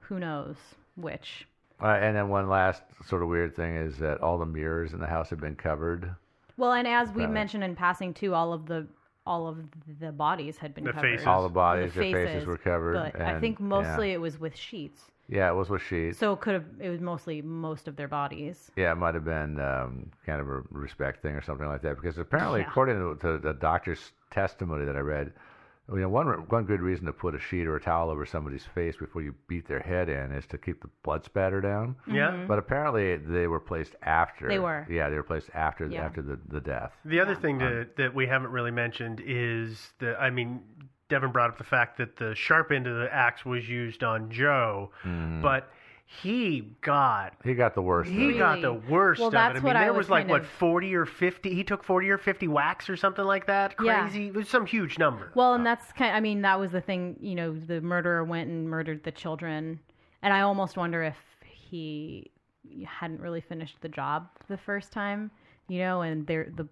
[0.00, 0.56] Who knows
[0.96, 1.46] which?
[1.82, 5.00] Uh, and then one last sort of weird thing is that all the mirrors in
[5.00, 6.14] the house have been covered.
[6.56, 7.32] Well, and as we Right.
[7.32, 8.86] mentioned in passing too, all of the
[9.24, 9.58] all of
[10.00, 11.10] the bodies had been The covered.
[11.12, 11.26] faces.
[11.28, 12.94] All the bodies, The their faces were covered.
[12.94, 14.14] But I and- think mostly Yeah.
[14.14, 15.12] it was with sheets.
[15.28, 16.18] Yeah, it was with sheets.
[16.18, 18.72] So it could have it was mostly most of their bodies.
[18.74, 21.94] Yeah, it might have been um, kind of a respect thing or something like that.
[21.94, 22.66] Because apparently, Yeah.
[22.68, 25.32] according to, to the doctor's testimony that I read,
[25.94, 28.64] you know, one one good reason to put a sheet or a towel over somebody's
[28.74, 31.96] face before you beat their head in is to keep the blood spatter down.
[32.06, 32.44] Yeah.
[32.48, 34.46] But apparently, they were placed after.
[34.46, 34.50] Mm-hmm.
[34.52, 34.86] They were.
[34.90, 36.04] Yeah, they were placed after Yeah.
[36.04, 36.92] after the, the death.
[37.04, 40.16] The other thing to, that we haven't really mentioned is the.
[40.18, 40.60] I mean,
[41.08, 44.30] Devin brought up the fact that the sharp end of the axe was used on
[44.30, 45.42] Joe, Mm-hmm.
[45.42, 45.70] but
[46.04, 48.10] he got He got the worst.
[48.10, 48.38] of he it.
[48.38, 49.58] got the worst Well, of that's it.
[49.58, 51.54] I mean, what I there was was like kind what of- forty or fifty.
[51.54, 53.74] He took forty or fifty whacks or something like that.
[53.82, 54.02] Yeah.
[54.08, 54.26] Crazy.
[54.28, 55.30] It was some huge number.
[55.34, 56.14] Well, and that's kind.
[56.14, 57.16] I mean, that was the thing.
[57.20, 59.80] You know, the murderer went and murdered the children,
[60.22, 61.16] and I almost wonder if
[61.50, 62.30] he
[62.86, 65.30] hadn't really finished the job the first time.
[65.68, 66.68] You know, and there the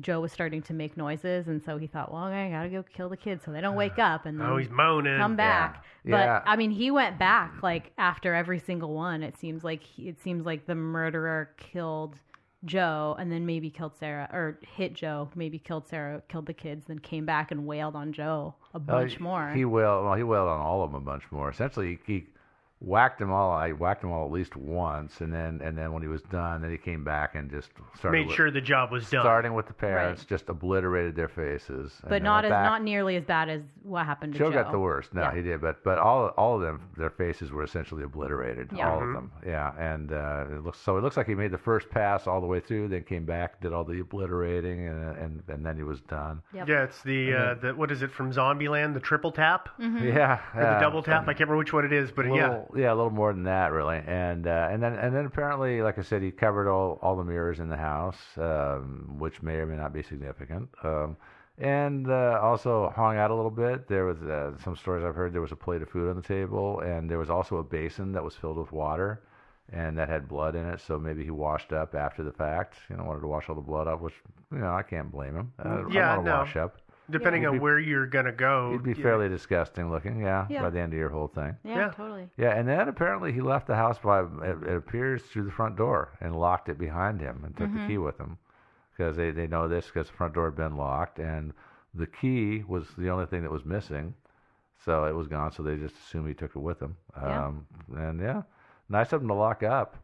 [0.00, 3.08] Joe was starting to make noises, and so he thought, well, I gotta go kill
[3.08, 5.18] the kids so they don't wake up and then oh, he's moaning.
[5.18, 5.84] come back.
[6.04, 6.42] But Yeah.
[6.46, 9.22] I mean, he went back like after every single one.
[9.22, 12.16] It seems like he, it seems like the murderer killed
[12.64, 16.86] Joe and then maybe killed Sarah or hit Joe, maybe killed Sarah, killed the kids,
[16.88, 19.50] then came back and wailed on Joe a Uh, bunch more.
[19.50, 20.04] He wailed.
[20.06, 21.50] Well, he wailed on all of them a bunch more.
[21.50, 22.26] Essentially, he, he
[22.80, 23.52] whacked them all.
[23.52, 26.62] I whacked them all at least once, and then and then when he was done,
[26.62, 29.22] then he came back and just started Made with- sure the job was done.
[29.22, 30.28] starting with the parents, Right.
[30.28, 32.00] just obliterated their faces.
[32.08, 32.64] but not as back.
[32.66, 34.62] not nearly as bad as what happened to Joe Joe.
[34.62, 35.14] got the worst.
[35.14, 35.34] No, Yeah.
[35.34, 35.60] he did.
[35.60, 38.70] But but all all of them, their faces were essentially obliterated.
[38.72, 38.90] Yeah.
[38.90, 39.32] All of them.
[39.44, 39.72] Yeah.
[39.78, 40.98] And uh, it looks so.
[40.98, 43.60] It looks like he made the first pass all the way through, then came back,
[43.60, 46.42] did all the obliterating, and and, and then he was done.
[46.52, 46.68] Yep.
[46.68, 48.92] Yeah, it's the uh, the what is it from Zombieland?
[48.94, 50.06] The triple tap Mm-hmm.
[50.08, 50.38] Yeah.
[50.54, 51.22] or the double tap?
[51.22, 52.62] I can't remember which one it is, but a yeah.
[52.76, 54.00] Yeah, a little more than that, really.
[54.06, 57.24] And uh, and then and then apparently, like I said, he covered all, all the
[57.24, 60.68] mirrors in the house, um, which may or may not be significant.
[60.82, 61.16] Um,
[61.58, 63.88] and uh, also hung out a little bit.
[63.88, 65.32] There was uh, some stories I've heard.
[65.32, 68.12] There was a plate of food on the table, and there was also a basin
[68.12, 69.22] that was filled with water,
[69.72, 70.80] and that had blood in it.
[70.86, 72.74] So maybe he washed up after the fact.
[72.90, 74.14] You know, wanted to wash all the blood off, which
[74.52, 75.52] you know I can't blame him.
[75.58, 76.38] Uh, Yeah, I want to no.
[76.38, 76.76] wash up.
[77.10, 80.20] Depending You'd on be- where you're gonna go, You'd be you know, fairly disgusting looking,
[80.20, 80.62] yeah, Yeah.
[80.62, 81.56] by the end of your whole thing.
[81.62, 81.88] yeah, Yeah.
[81.90, 82.28] totally.
[82.36, 85.76] Yeah, and then apparently he left the house by it, it appears through the front
[85.76, 88.38] door and locked it behind him and took the key with him
[88.90, 91.52] because they they know this because the front door had been locked and
[91.94, 94.14] the key was the only thing that was missing,
[94.84, 95.50] so it was gone.
[95.52, 96.96] So they just assumed he took it with him.
[97.16, 97.46] Yeah.
[97.46, 97.66] Um,
[97.96, 98.42] and yeah,
[98.88, 99.96] nice of him to lock up.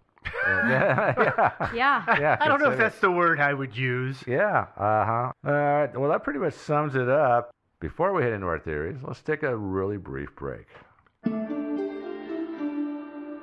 [0.47, 2.37] Yeah, yeah, Yeah.
[2.41, 4.23] I don't know if that's the word I would use.
[4.27, 5.33] yeah, uh huh.
[5.45, 5.97] All right.
[5.99, 7.51] Well, that pretty much sums it up.
[7.81, 10.67] Before we head into our theories, let's take a really brief break.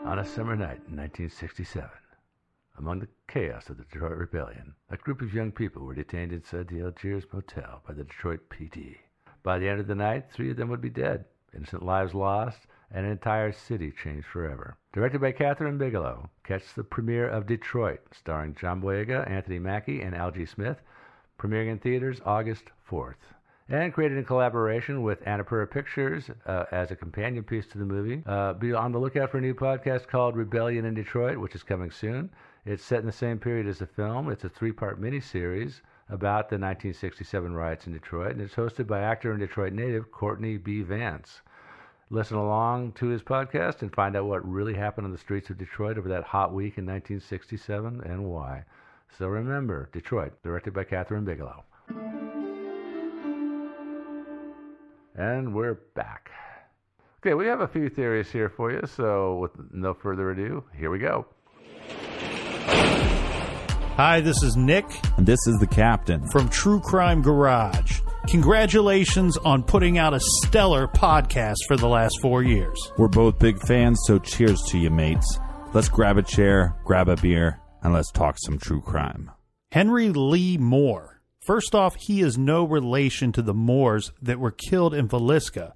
[0.05, 1.89] On a summer night in 1967,
[2.77, 6.67] among the chaos of the Detroit Rebellion, a group of young people were detained inside
[6.69, 8.95] the Algiers Motel by the Detroit PD.
[9.43, 12.59] By the end of the night, three of them would be dead, innocent lives lost,
[12.91, 14.77] and an entire city changed forever.
[14.93, 20.15] Directed by Kathryn Bigelow, catch the premiere of Detroit, starring John Boyega, Anthony Mackie, and
[20.15, 20.81] Algee Smith,
[21.39, 23.15] premiering in theaters August 4th.
[23.69, 28.23] and created in collaboration with Annapurna Pictures uh, as a companion piece to the movie.
[28.25, 31.61] Uh, be on the lookout for a new podcast called Rebellion in Detroit, which is
[31.61, 32.31] coming soon.
[32.65, 34.29] It's set in the same period as the film.
[34.31, 39.29] It's a three-part miniseries about the 1967 riots in Detroit, and it's hosted by actor
[39.31, 40.81] and Detroit native Courtney B.
[40.81, 41.41] Vance.
[42.11, 45.59] Listen along to his podcast and find out what really happened on the streets of
[45.59, 48.63] Detroit over that hot week in 1967 and why.
[49.19, 51.63] So remember, Detroit, directed by Kathryn Bigelow.
[55.15, 56.31] And we're back.
[57.19, 60.89] Okay, we have a few theories here for you, so with no further ado, here
[60.89, 61.27] we go.
[63.97, 64.85] Hi, this is Nick
[65.17, 66.27] And this is the captain.
[66.31, 67.98] from True Crime Garage.
[68.29, 72.77] Congratulations on putting out a stellar podcast for the last four years.
[72.95, 75.39] We're both big fans, so cheers to you, mates.
[75.73, 79.31] Let's grab a chair, grab a beer, and let's talk some true crime.
[79.71, 81.23] Henry Lee Moore.
[81.41, 85.73] First off, he is no relation to the Moores that were killed in Villisca,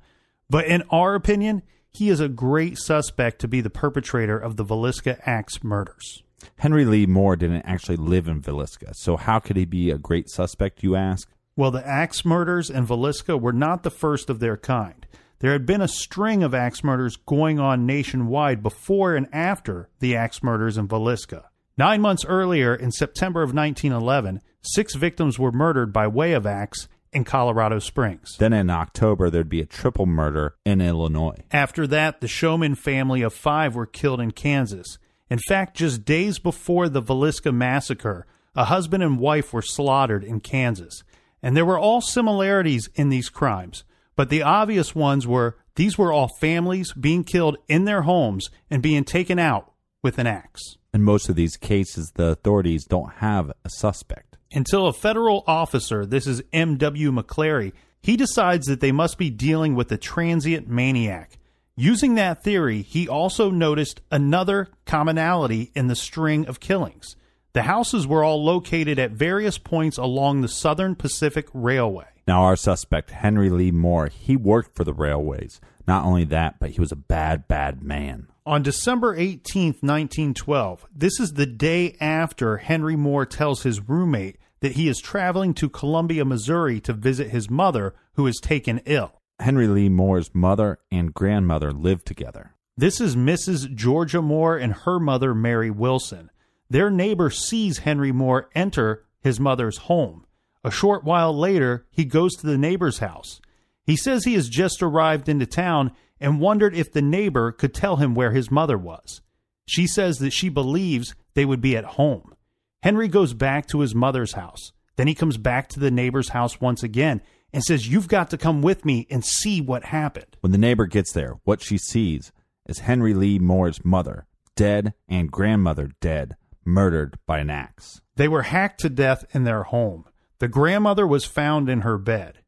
[0.47, 4.65] but in our opinion, he is a great suspect to be the perpetrator of the
[4.65, 6.21] Villisca Axe murders.
[6.59, 10.29] Henry Lee Moore didn't actually live in Villisca, so how could he be a great
[10.29, 11.27] suspect, you ask?
[11.55, 15.05] Well, the axe murders in Villisca were not the first of their kind.
[15.39, 20.15] There had been a string of axe murders going on nationwide before and after the
[20.15, 21.43] axe murders in Villisca.
[21.77, 26.87] Nine months earlier, in September of 1911, six victims were murdered by way of axe
[27.11, 28.35] in Colorado Springs.
[28.39, 31.43] Then in October, there'd be a triple murder in Illinois.
[31.51, 34.97] After that, the Showman family of five were killed in Kansas.
[35.29, 40.39] In fact, just days before the Villisca massacre, a husband and wife were slaughtered in
[40.39, 41.03] Kansas.
[41.43, 43.83] And there were all similarities in these crimes,
[44.15, 48.81] but the obvious ones were these were all families being killed in their homes and
[48.81, 50.77] being taken out with an axe.
[50.93, 54.37] In most of these cases, the authorities don't have a suspect.
[54.51, 57.11] Until a federal officer, this is M.W.
[57.11, 61.39] McClaughry, he decides that they must be dealing with a transient maniac.
[61.75, 67.15] Using that theory, he also noticed another commonality in the string of killings.
[67.53, 72.07] The houses were all located at various points along the Southern Pacific Railway.
[72.27, 75.61] Now, our suspect, Henry Lee Moore, he worked for the railways.
[75.87, 78.27] Not only that, but he was a bad, bad man.
[78.43, 84.71] On December 18th, 1912, this is the day after Henry Moore tells his roommate that
[84.71, 89.21] he is traveling to Columbia, Missouri to visit his mother, who is taken ill.
[89.39, 92.55] Henry Lee Moore's mother and grandmother lived together.
[92.75, 93.75] This is Mrs.
[93.75, 96.31] Georgia Moore and her mother, Mary Wilson.
[96.73, 100.25] Their neighbor sees Henry Moore enter his mother's home.
[100.63, 103.39] A short while later, he goes to the neighbor's house.
[103.85, 107.97] He says he has just arrived into town and wondered if the neighbor could tell
[107.97, 109.21] him where his mother was.
[109.67, 112.33] She says that she believes they would be at home.
[112.81, 114.71] Henry goes back to his mother's house.
[114.95, 117.21] Then he comes back to the neighbor's house once again
[117.53, 120.37] and says, You've got to come with me and see what happened.
[120.41, 122.31] When the neighbor gets there, what she sees
[122.65, 128.01] is Henry Lee Moore's mother, dead, and grandmother, dead, murdered by an axe.
[128.15, 130.05] They were hacked to death in their home.
[130.39, 132.39] The grandmother was found in her bed.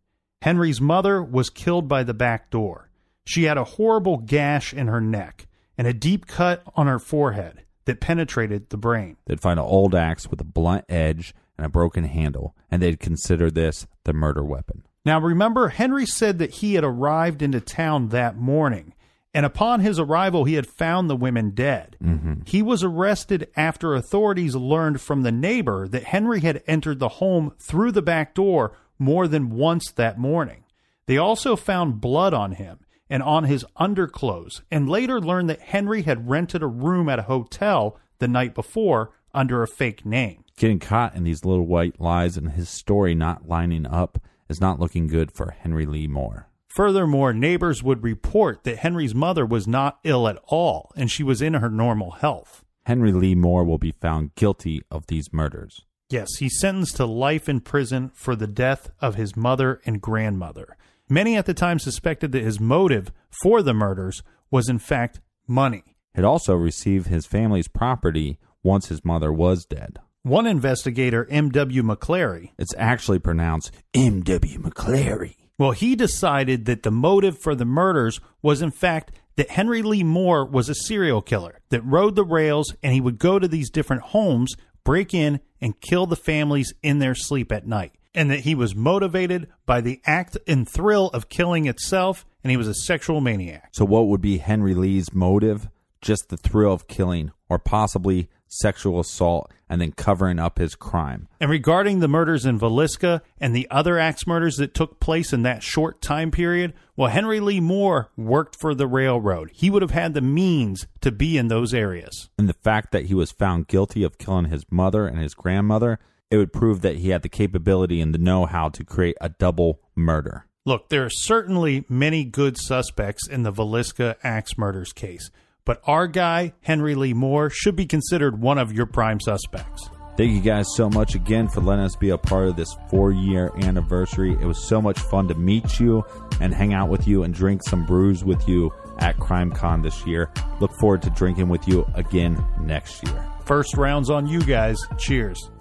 [0.41, 2.89] Henry's mother was killed by the back door.
[3.25, 5.47] She had a horrible gash in her neck
[5.77, 9.17] and a deep cut on her forehead that penetrated the brain.
[9.25, 12.99] They'd find an old axe with a blunt edge and a broken handle, and they'd
[12.99, 14.83] consider this the murder weapon.
[15.05, 18.93] Now remember, Henry said that he had arrived into town that morning,
[19.35, 21.97] and upon his arrival, he had found the women dead.
[22.01, 22.43] Mm-hmm.
[22.45, 27.53] He was arrested after authorities learned from the neighbor that Henry had entered the home
[27.59, 30.63] through the back door more than once that morning.
[31.05, 36.03] They also found blood on him and on his underclothes, and later learned that Henry
[36.03, 40.45] had rented a room at a hotel the night before under a fake name.
[40.55, 44.17] Getting caught in these little white lies and his story not lining up
[44.47, 46.47] is not looking good for Henry Lee Moore.
[46.75, 51.41] Furthermore, neighbors would report that Henry's mother was not ill at all and she was
[51.41, 52.65] in her normal health.
[52.85, 55.85] Henry Lee Moore will be found guilty of these murders.
[56.09, 60.75] Yes, he's sentenced to life in prison for the death of his mother and grandmother.
[61.07, 63.09] Many at the time suspected that his motive
[63.41, 65.95] for the murders was, in fact, money.
[66.13, 69.99] He'd also received his family's property once his mother was dead.
[70.23, 71.83] One investigator, M.W.
[71.83, 74.59] McClaughry, It's actually pronounced M.W.
[74.59, 75.35] McClaughry.
[75.57, 80.03] Well, he decided that the motive for the murders was, in fact, that Henry Lee
[80.03, 83.69] Moore was a serial killer that rode the rails and he would go to these
[83.69, 87.93] different homes, break in, and kill the families in their sleep at night.
[88.13, 92.55] And that he was motivated by the act and thrill of killing itself, and he
[92.55, 93.69] was a sexual maniac.
[93.73, 95.67] So, what would be Henry Lee's motive?
[96.01, 101.27] Just the thrill of killing, or possibly sexual assault, and then covering up his crime.
[101.39, 105.43] And regarding the murders in Villisca and the other axe murders that took place in
[105.43, 109.51] that short time period, well, Henry Lee Moore worked for the railroad.
[109.53, 112.29] He would have had the means to be in those areas.
[112.37, 115.99] And the fact that he was found guilty of killing his mother and his grandmother,
[116.31, 119.29] it would prove that he had the capability and the know how to create a
[119.29, 120.45] double murder.
[120.67, 125.29] Look, there are certainly many good suspects in the Villisca axe murders case,
[125.65, 129.89] but our guy, Henry Lee Moore, should be considered one of your prime suspects.
[130.15, 133.11] Thank you guys so much again for letting us be a part of this four
[133.11, 134.31] year anniversary.
[134.39, 136.05] It was so much fun to meet you
[136.39, 140.31] and hang out with you and drink some brews with you at CrimeCon this year.
[140.61, 143.27] Look forward to drinking with you again next year.
[143.45, 144.77] First round's on you guys.
[144.97, 145.51] Cheers.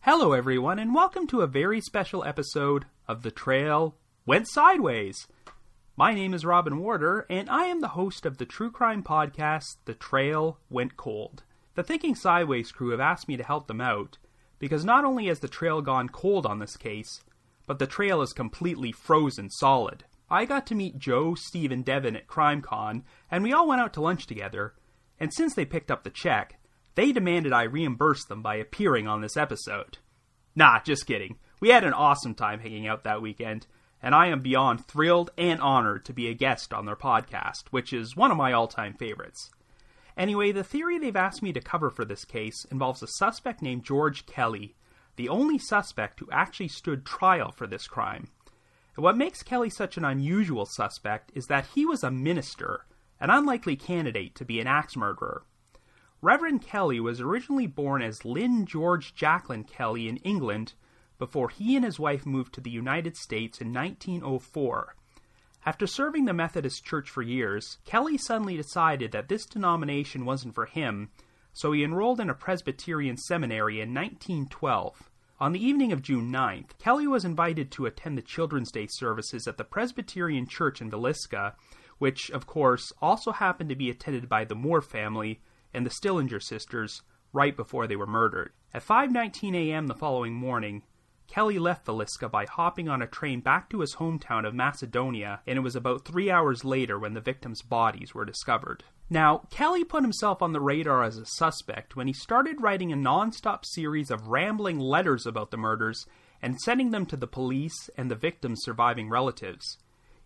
[0.00, 3.96] Hello, everyone, and welcome to a very special episode of The Trail
[4.26, 5.26] Went Sideways.
[5.98, 9.76] My name is Robin Warder, and I am the host of the true crime podcast,
[9.86, 11.42] The Trail Went Cold.
[11.74, 14.18] The Thinking Sideways crew have asked me to help them out
[14.58, 17.22] because not only has the trail gone cold on this case,
[17.66, 20.04] but the trail is completely frozen solid.
[20.28, 23.94] I got to meet Joe, Steve, and Devin at CrimeCon, and we all went out
[23.94, 24.74] to lunch together.
[25.18, 26.60] And since they picked up the check,
[26.94, 29.96] they demanded I reimburse them by appearing on this episode.
[30.54, 31.38] Nah, just kidding.
[31.58, 33.66] We had an awesome time hanging out that weekend,
[34.02, 37.92] and I am beyond thrilled and honored to be a guest on their podcast, which
[37.92, 39.50] is one of my all time favorites.
[40.16, 43.84] Anyway, the theory they've asked me to cover for this case involves a suspect named
[43.84, 44.74] George Kelly,
[45.16, 48.28] the only suspect who actually stood trial for this crime.
[48.96, 52.86] And what makes Kelly such an unusual suspect is that he was a minister,
[53.20, 55.42] an unlikely candidate to be an axe murderer.
[56.22, 60.72] Reverend Kelly was originally born as Lynn George Jacklin Kelly in England
[61.18, 64.94] before he and his wife moved to the United States in 1904.
[65.64, 70.66] After serving the Methodist Church for years, Kelly suddenly decided that this denomination wasn't for
[70.66, 71.10] him,
[71.52, 75.10] so he enrolled in a Presbyterian seminary in 1912.
[75.40, 79.46] On the evening of June 9th, Kelly was invited to attend the Children's Day services
[79.46, 81.54] at the Presbyterian Church in Villisca,
[81.98, 85.40] which, of course, also happened to be attended by the Moore family
[85.74, 87.02] and the Stillinger sisters
[87.32, 88.52] right before they were murdered.
[88.72, 89.88] At 5:19 a.m.
[89.88, 90.84] the following morning,
[91.28, 95.58] Kelly left Villisca by hopping on a train back to his hometown of Macedonia, and
[95.58, 98.84] it was about three hours later when the victims' bodies were discovered.
[99.10, 102.96] Now, Kelly put himself on the radar as a suspect when he started writing a
[102.96, 106.06] non-stop series of rambling letters about the murders
[106.42, 109.78] and sending them to the police and the victims' surviving relatives.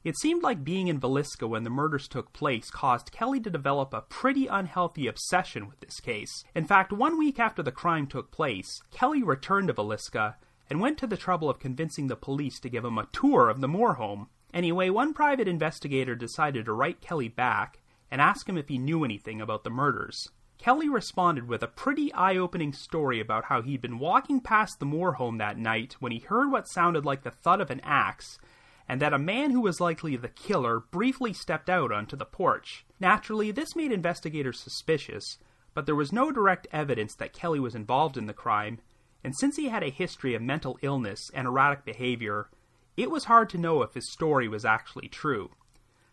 [0.03, 3.93] It seemed like being in Villisca when the murders took place caused Kelly to develop
[3.93, 6.43] a pretty unhealthy obsession with this case.
[6.55, 10.37] In fact, one week after the crime took place, Kelly returned to Villisca
[10.71, 13.61] and went to the trouble of convincing the police to give him a tour of
[13.61, 14.29] the Moore home.
[14.55, 19.05] Anyway, one private investigator decided to write Kelly back and ask him if he knew
[19.05, 20.29] anything about the murders.
[20.59, 24.87] Kelly responded with a pretty eye opening story about how he'd been walking past the
[24.87, 28.39] Moore home that night when he heard what sounded like the thud of an axe,
[28.87, 32.85] and that a man who was likely the killer briefly stepped out onto the porch.
[32.99, 35.39] Naturally, this made investigators suspicious,
[35.73, 38.81] but there was no direct evidence that Kelly was involved in the crime,
[39.23, 42.49] and since he had a history of mental illness and erratic behavior,
[42.97, 45.51] it was hard to know if his story was actually true.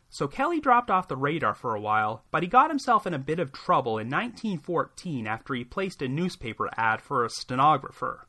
[0.10, 3.20] So Kelly dropped off the radar for a while, but he got himself in a
[3.20, 8.28] bit of trouble in 1914 after he placed a newspaper ad for a stenographer.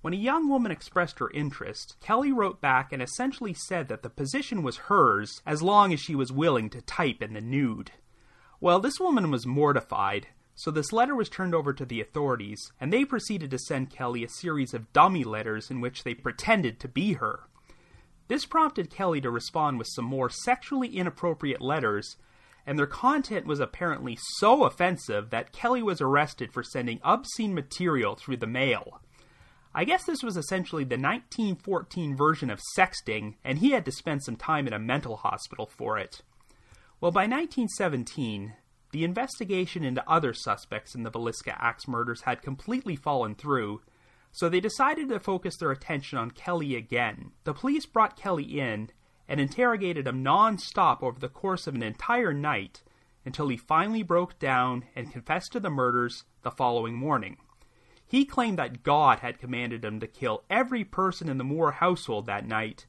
[0.00, 4.10] When a young woman expressed her interest, Kelly wrote back and essentially said that the
[4.10, 7.92] position was hers as long as she was willing to type in the nude.
[8.60, 10.28] Well, this woman was mortified,
[10.62, 14.22] so this letter was turned over to the authorities, and they proceeded to send Kelly
[14.22, 17.40] a series of dummy letters in which they pretended to be her.
[18.28, 22.16] This prompted Kelly to respond with some more sexually inappropriate letters,
[22.64, 28.14] and their content was apparently so offensive that Kelly was arrested for sending obscene material
[28.14, 29.00] through the mail.
[29.74, 34.22] I guess this was essentially the 1914 version of sexting, and he had to spend
[34.22, 36.22] some time in a mental hospital for it.
[37.00, 38.52] Well, by 1917,
[38.92, 43.80] the investigation into other suspects in the Villisca Axe murders had completely fallen through,
[44.30, 47.32] so they decided to focus their attention on Kelly again.
[47.44, 48.90] The police brought Kelly in
[49.28, 52.82] and interrogated him non stop over the course of an entire night
[53.24, 57.38] until he finally broke down and confessed to the murders the following morning.
[58.06, 62.26] He claimed that God had commanded him to kill every person in the Moore household
[62.26, 62.86] that night,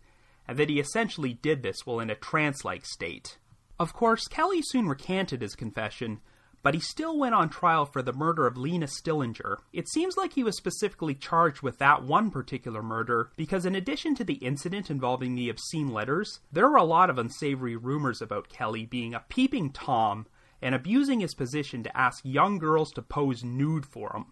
[0.47, 3.37] and that he essentially did this while in a trance like state.
[3.79, 6.21] Of course, Kelly soon recanted his confession,
[6.61, 9.57] but he still went on trial for the murder of Lena Stillinger.
[9.73, 14.15] It seems like he was specifically charged with that one particular murder because, in addition
[14.15, 18.47] to the incident involving the obscene letters, there were a lot of unsavory rumors about
[18.47, 20.27] Kelly being a peeping Tom
[20.61, 24.27] and abusing his position to ask young girls to pose nude for him.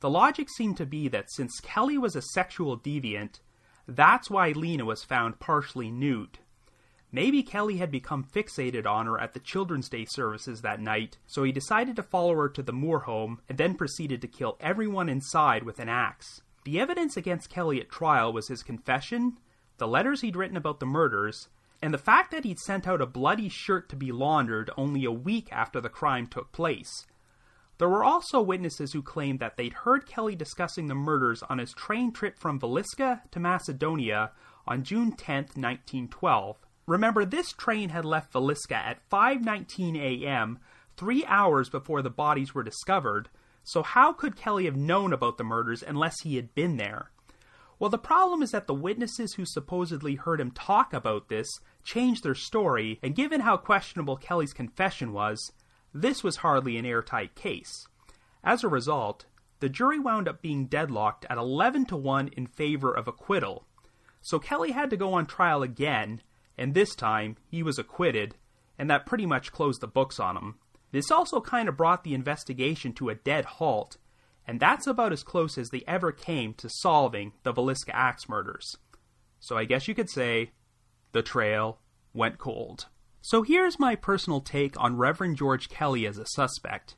[0.00, 3.40] The logic seemed to be that since Kelly was a sexual deviant,
[3.88, 6.40] that's why Lena was found partially nude.
[7.14, 11.44] Maybe Kelly had become fixated on her at the Children's Day services that night, so
[11.44, 15.08] he decided to follow her to the Moore home and then proceeded to kill everyone
[15.08, 16.40] inside with an axe.
[16.64, 19.38] The evidence against Kelly at trial was his confession,
[19.78, 21.50] the letters he'd written about the murders,
[21.80, 25.12] and the fact that he'd sent out a bloody shirt to be laundered only a
[25.12, 27.06] week after the crime took place.
[27.78, 31.74] There were also witnesses who claimed that they'd heard Kelly discussing the murders on his
[31.74, 34.32] train trip from Villisca to Macedonia
[34.66, 36.56] on June 10, 1912.
[36.86, 40.58] Remember, this train had left Villisca at 5:19 a.m.,
[40.96, 43.28] 3 hours before the bodies were discovered.
[43.62, 47.10] So how could Kelly have known about the murders unless he had been there?
[47.78, 51.48] Well, the problem is that the witnesses who supposedly heard him talk about this
[51.82, 55.52] changed their story, and given how questionable Kelly's confession was,
[55.92, 57.88] this was hardly an airtight case.
[58.44, 59.26] As a result,
[59.60, 63.66] the jury wound up being deadlocked at 11 to 1 in favor of acquittal.
[64.20, 66.20] So Kelly had to go on trial again,
[66.56, 68.36] and this time he was acquitted,
[68.78, 70.56] and that pretty much closed the books on him.
[70.92, 73.96] This also kind of brought the investigation to a dead halt,
[74.46, 78.76] and that's about as close as they ever came to solving the Villisca Axe murders.
[79.40, 80.52] So I guess you could say
[81.12, 81.80] the trail
[82.12, 82.86] went cold.
[83.20, 86.96] So here's my personal take on Reverend George Kelly as a suspect.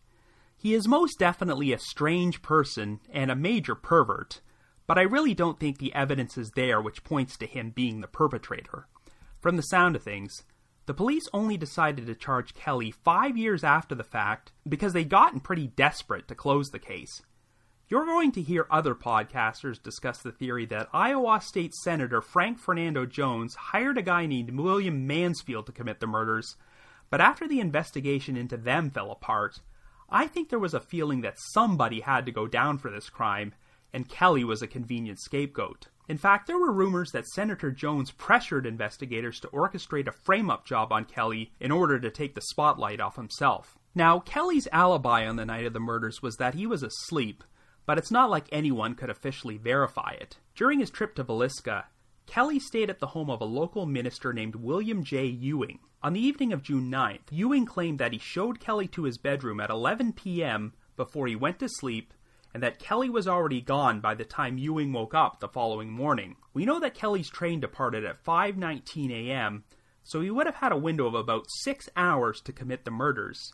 [0.57, 4.41] He is most definitely a strange person and a major pervert,
[4.87, 8.09] but I really don't think the evidence is there which points to him being the
[8.09, 8.89] perpetrator.
[9.41, 10.45] From the sound of things,
[10.87, 15.41] the police only decided to charge Kelly five years after the fact because they'd gotten
[15.41, 17.23] pretty desperate to close the case.
[17.89, 23.07] You're going to hear other podcasters discuss the theory that Iowa State Senator Frank Fernando
[23.07, 26.57] Jones hired a guy named William Mansfield to commit the murders,
[27.11, 29.61] but after the investigation into them fell apart,
[30.09, 33.55] I think there was a feeling that somebody had to go down for this crime,
[33.93, 35.87] and Kelly was a convenient scapegoat.
[36.09, 40.65] In fact, there were rumors that Senator Jones pressured investigators to orchestrate a frame up
[40.65, 43.77] job on Kelly in order to take the spotlight off himself.
[43.95, 47.43] Now, Kelly's alibi on the night of the murders was that he was asleep,
[47.87, 50.39] but it's not like anyone could officially verify it.
[50.55, 51.85] During his trip to Villisca,
[52.27, 55.27] Kelly stayed at the home of a local minister named William J.
[55.27, 55.81] Ewing.
[56.03, 59.61] On the evening of June 9th, Ewing claimed that he showed Kelly to his bedroom
[59.61, 60.73] at 11 p.m.
[60.97, 62.13] before he went to sleep
[62.57, 66.37] and that Kelly was already gone by the time Ewing woke up the following morning.
[66.55, 69.65] We know that Kelly's train departed at 5:19 a.m.,
[70.03, 73.53] so he would have had a window of about 6 hours to commit the murders.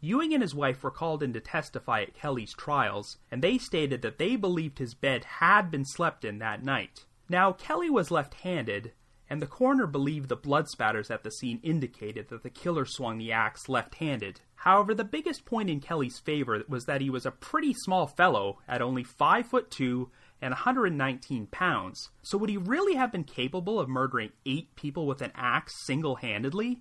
[0.00, 4.02] Ewing and his wife were called in to testify at Kelly's trials, and they stated
[4.02, 7.06] that they believed his bed had been slept in that night.
[7.28, 8.92] Now, Kelly was left handed,
[9.30, 13.18] and the coroner believed the blood spatters at the scene indicated that the killer swung
[13.18, 14.40] the axe left handed.
[14.62, 18.60] However, the biggest point in Kelly's favor was that he was a pretty small fellow
[18.68, 20.08] at only 5 foot 2
[20.40, 22.10] and 119 pounds.
[22.22, 26.80] So would he really have been capable of murdering 8 people with an axe single-handedly?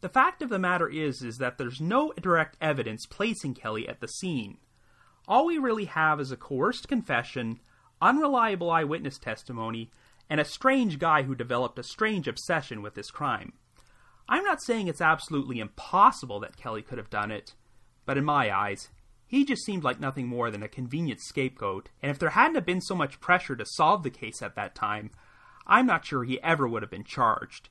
[0.00, 3.98] The fact of the matter is is that there's no direct evidence placing Kelly at
[3.98, 4.58] the scene.
[5.26, 7.58] All we really have is a coerced confession,
[8.00, 9.90] unreliable eyewitness testimony,
[10.30, 13.54] and a strange guy who developed a strange obsession with this crime.
[14.28, 17.54] I'm not saying it's absolutely impossible that Kelly could have done it,
[18.04, 18.88] but in my eyes,
[19.26, 22.80] he just seemed like nothing more than a convenient scapegoat, and if there hadn't been
[22.80, 25.10] so much pressure to solve the case at that time,
[25.66, 27.68] I'm not sure he ever would have been charged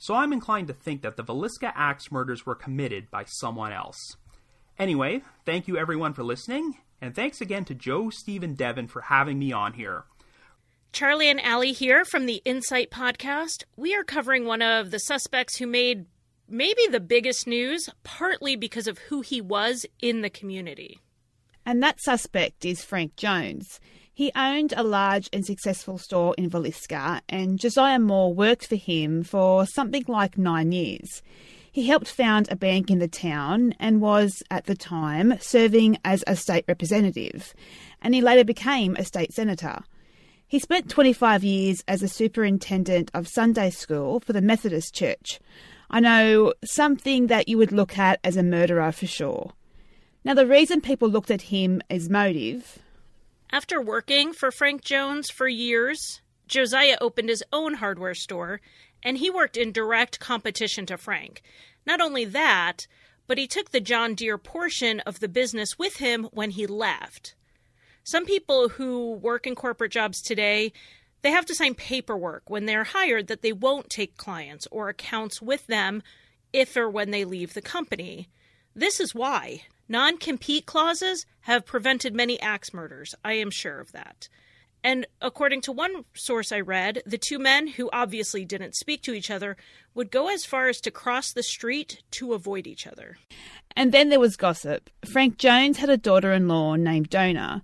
[0.00, 4.16] so I'm inclined to think that the Villisca Axe murders were committed by someone else.
[4.78, 9.02] Anyway, thank you everyone for listening, and thanks again to Joe, Steve, and Devin for
[9.02, 10.04] having me on here.
[10.92, 13.62] Charlie and Allie here from the Insight Podcast.
[13.76, 16.06] We are covering one of the suspects who made
[16.48, 20.98] maybe the biggest news, partly because of who he was in the community.
[21.64, 23.78] And that suspect is Frank Jones.
[24.12, 29.22] He owned a large and successful store in Villisca, and Josiah Moore worked for him
[29.22, 31.22] for something like nine years.
[31.70, 36.24] He helped found a bank in the town and was, at the time, serving as
[36.26, 37.54] a state representative,
[38.02, 39.84] and he later became a state senator.
[40.50, 45.40] He spent 25 years as a superintendent of Sunday school for the Methodist Church.
[45.90, 49.52] I know something that you would look at as a murderer for sure.
[50.24, 52.80] Now, the reason people looked at him as motive
[53.52, 58.60] after working for Frank Jones for years, Josiah opened his own hardware store,
[59.02, 61.42] and he worked in direct competition to Frank.
[61.84, 62.86] Not only that,
[63.26, 67.34] but he took the John Deere portion of the business with him when he left.
[68.10, 70.72] Some people who work in corporate jobs today,
[71.22, 75.40] they have to sign paperwork when they're hired that they won't take clients or accounts
[75.40, 76.02] with them
[76.52, 78.28] if or when they leave the company.
[78.74, 79.62] This is why.
[79.88, 83.14] Non compete clauses have prevented many axe murders.
[83.24, 84.28] I am sure of that.
[84.82, 89.12] And according to one source I read, the two men, who obviously didn't speak to
[89.12, 89.56] each other,
[89.94, 93.18] would go as far as to cross the street to avoid each other.
[93.76, 94.90] And then there was gossip.
[95.12, 97.62] Frank Jones had a daughter in law named Dona.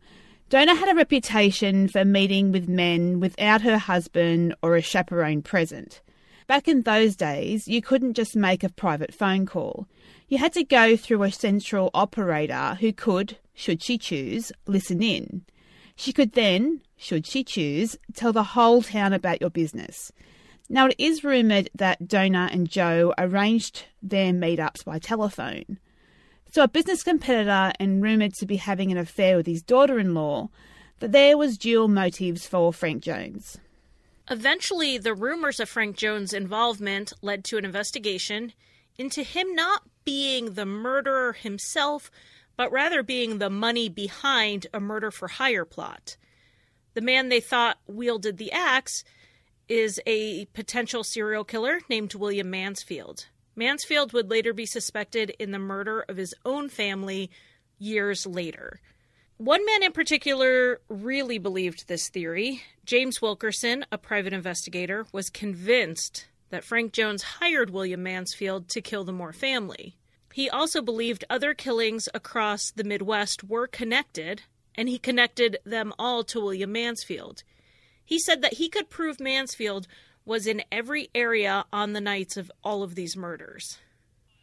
[0.49, 6.01] Dona had a reputation for meeting with men without her husband or a chaperone present.
[6.47, 9.89] Back in those days, you couldn't just make a private phone call.
[10.29, 15.43] You had to go through a central operator who could, should she choose, listen in.
[15.97, 20.13] She could then, should she choose, tell the whole town about your business.
[20.69, 25.81] Now, it is rumoured that Dona and Joe arranged their meetups by telephone.
[26.57, 30.15] So, a business competitor and rumoured to be having an affair with his daughter in
[30.15, 30.49] law,
[31.01, 33.59] that there was dual motives for Frank Jones.
[34.31, 38.55] Eventually, the rumors of Frank Jones' involvement led to an investigation
[38.97, 42.11] into him not being the murderer himself,
[42.57, 46.17] but rather being the money behind a murder for hire plot.
[46.95, 49.05] The man they thought wielded the axe
[49.69, 53.27] is a potential serial killer named William Mansfield.
[53.57, 57.31] Mansfield would later be suspected in the murder of his own family
[57.79, 58.81] years later.
[59.39, 62.63] One man in particular really believed this theory.
[62.85, 69.05] James Wilkerson, a private investigator, was convinced that Frank Jones hired William Mansfield to kill
[69.05, 69.97] the Moore family.
[70.33, 74.43] He also believed other killings across the Midwest were connected,
[74.75, 77.43] and he connected them all to William Mansfield.
[78.05, 79.87] He said that he could prove Mansfield
[80.27, 83.79] was in every area on the nights of all of these murders.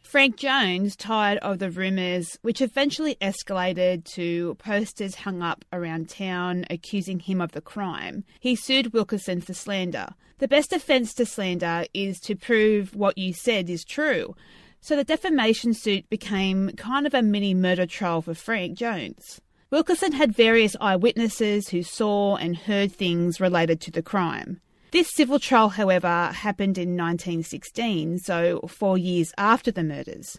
[0.02, 6.64] Frank Jones, tired of the rumours, which eventually escalated to posters hung up around town
[6.70, 10.08] accusing him of the crime, he sued Wilkerson for slander.
[10.38, 14.36] The best defence to slander is to prove what you said is true.
[14.80, 19.40] So the defamation suit became kind of a mini murder trial for Frank Jones.
[19.70, 24.60] Wilkerson had various eyewitnesses who saw and heard things related to the crime.
[24.94, 30.38] This civil trial, however, happened in 1916, so four years after the murders.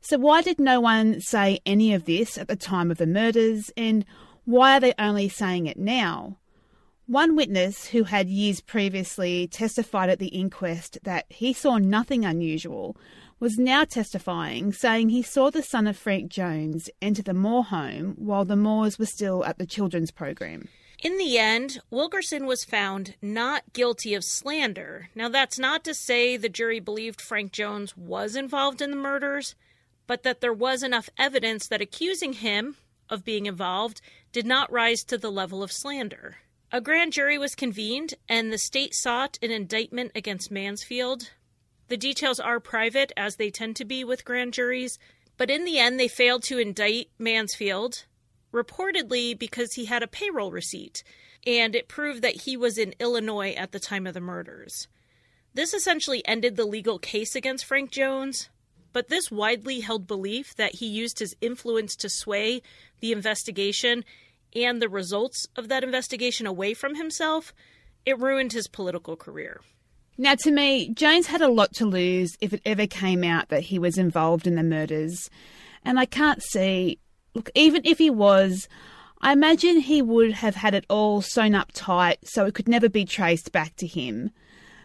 [0.00, 3.70] So, why did no one say any of this at the time of the murders,
[3.76, 4.04] and
[4.44, 6.36] why are they only saying it now?
[7.06, 12.96] One witness who had years previously testified at the inquest that he saw nothing unusual
[13.38, 18.16] was now testifying, saying he saw the son of Frank Jones enter the Moore home
[18.18, 20.66] while the Moores were still at the children's program.
[21.02, 25.08] In the end, Wilkerson was found not guilty of slander.
[25.16, 29.56] Now, that's not to say the jury believed Frank Jones was involved in the murders,
[30.06, 32.76] but that there was enough evidence that accusing him
[33.10, 34.00] of being involved
[34.30, 36.36] did not rise to the level of slander.
[36.70, 41.30] A grand jury was convened, and the state sought an indictment against Mansfield.
[41.88, 45.00] The details are private, as they tend to be with grand juries,
[45.36, 48.04] but in the end, they failed to indict Mansfield
[48.52, 51.02] reportedly because he had a payroll receipt,
[51.46, 54.88] and it proved that he was in Illinois at the time of the murders.
[55.54, 58.48] This essentially ended the legal case against Frank Jones,
[58.92, 62.62] but this widely held belief that he used his influence to sway
[63.00, 64.04] the investigation
[64.54, 67.54] and the results of that investigation away from himself,
[68.04, 69.60] it ruined his political career.
[70.18, 73.62] Now, to me, Jones had a lot to lose if it ever came out that
[73.62, 75.30] he was involved in the murders.
[75.84, 76.98] And I can't see
[77.34, 78.68] look, even if he was,
[79.20, 82.88] I imagine he would have had it all sewn up tight so it could never
[82.88, 84.30] be traced back to him.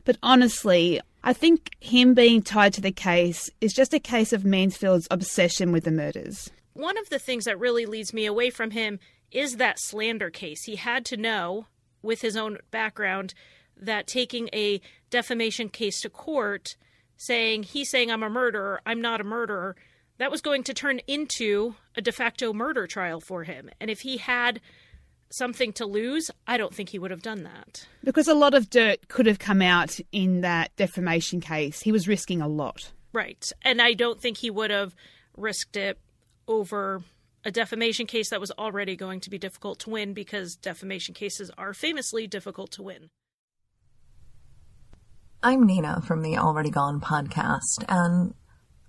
[0.06, 4.46] But honestly, I think him being tied to the case is just a case of
[4.46, 6.50] Mansfield's obsession with the murders.
[6.74, 9.00] One of the things that really leads me away from him
[9.32, 10.64] is that slander case.
[10.64, 11.66] He had to know,
[12.02, 13.34] with his own background,
[13.76, 14.80] that taking a
[15.10, 16.76] defamation case to court,
[17.18, 19.76] saying he's saying I'm a murderer, I'm not a murderer,
[20.18, 23.70] that was going to turn into a de facto murder trial for him.
[23.80, 24.62] And if he had
[25.30, 27.88] something to lose, I don't think he would have done that.
[28.04, 31.82] Because a lot of dirt could have come out in that defamation case.
[31.82, 32.92] He was risking a lot.
[33.14, 33.52] Right.
[33.62, 34.96] And I don't think he would have
[35.36, 36.00] risked it
[36.48, 37.02] over
[37.44, 41.52] a defamation case that was already going to be difficult to win because defamation cases
[41.58, 43.10] are famously difficult to win.
[45.44, 48.34] I'm Nina from the Already Gone podcast, and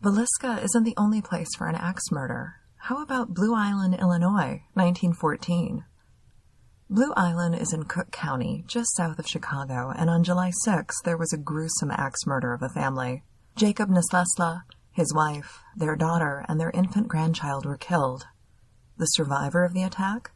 [0.01, 2.55] Villisca isn't the only place for an axe murder.
[2.77, 5.85] How about Blue Island, Illinois, 1914?
[6.89, 11.17] Blue Island is in Cook County, just south of Chicago, and on July 6 there
[11.17, 13.25] was a gruesome axe murder of a family.
[13.57, 18.29] Jacob Neslesla, his wife, their daughter, and their infant grandchild were killed.
[18.99, 20.31] The survivor of the attack?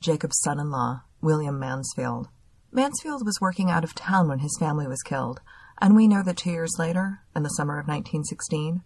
[0.00, 2.28] Jacob's son in law, William Mansfield.
[2.70, 5.40] Mansfield was working out of town when his family was killed,
[5.80, 8.84] and we know that two years later, in the summer of 1916,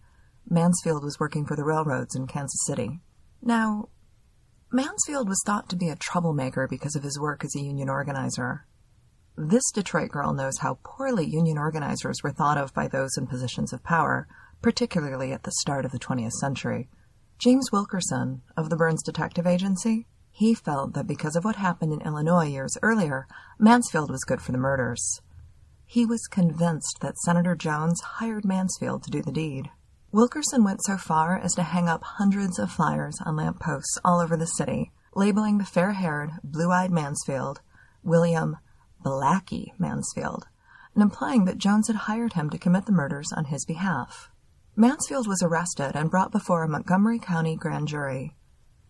[0.48, 3.00] Mansfield was working for the railroads in Kansas City.
[3.42, 3.88] Now,
[4.70, 8.66] Mansfield was thought to be a troublemaker because of his work as a union organizer.
[9.36, 13.72] This Detroit girl knows how poorly union organizers were thought of by those in positions
[13.72, 14.28] of power,
[14.62, 16.88] particularly at the start of the 20th century.
[17.38, 22.00] James Wilkerson of the Burns Detective Agency, he felt that because of what happened in
[22.02, 23.26] Illinois years earlier,
[23.58, 25.20] Mansfield was good for the murders.
[25.84, 29.70] He was convinced that Senator Jones hired Mansfield to do the deed.
[30.16, 34.18] Wilkerson went so far as to hang up hundreds of flyers on lamp posts all
[34.18, 37.60] over the city, labeling the fair haired, blue eyed Mansfield
[38.02, 38.56] William
[39.04, 40.46] Blackie Mansfield,
[40.94, 44.30] and implying that Jones had hired him to commit the murders on his behalf.
[44.74, 48.34] Mansfield was arrested and brought before a Montgomery County grand jury.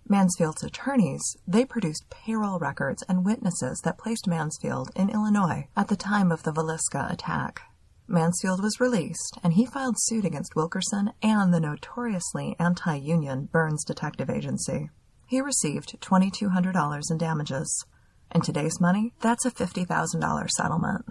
[0.08, 5.96] Mansfield's attorneys, they produced payroll records and witnesses that placed Mansfield in Illinois at the
[5.96, 7.62] time of the Villisca attack.
[8.08, 14.30] Mansfield was released, and he filed suit against Wilkerson and the notoriously anti-union Burns Detective
[14.30, 14.90] Agency.
[15.26, 17.84] He received $2,200 in damages.
[18.32, 21.04] In today's money, that's a $50,000 settlement.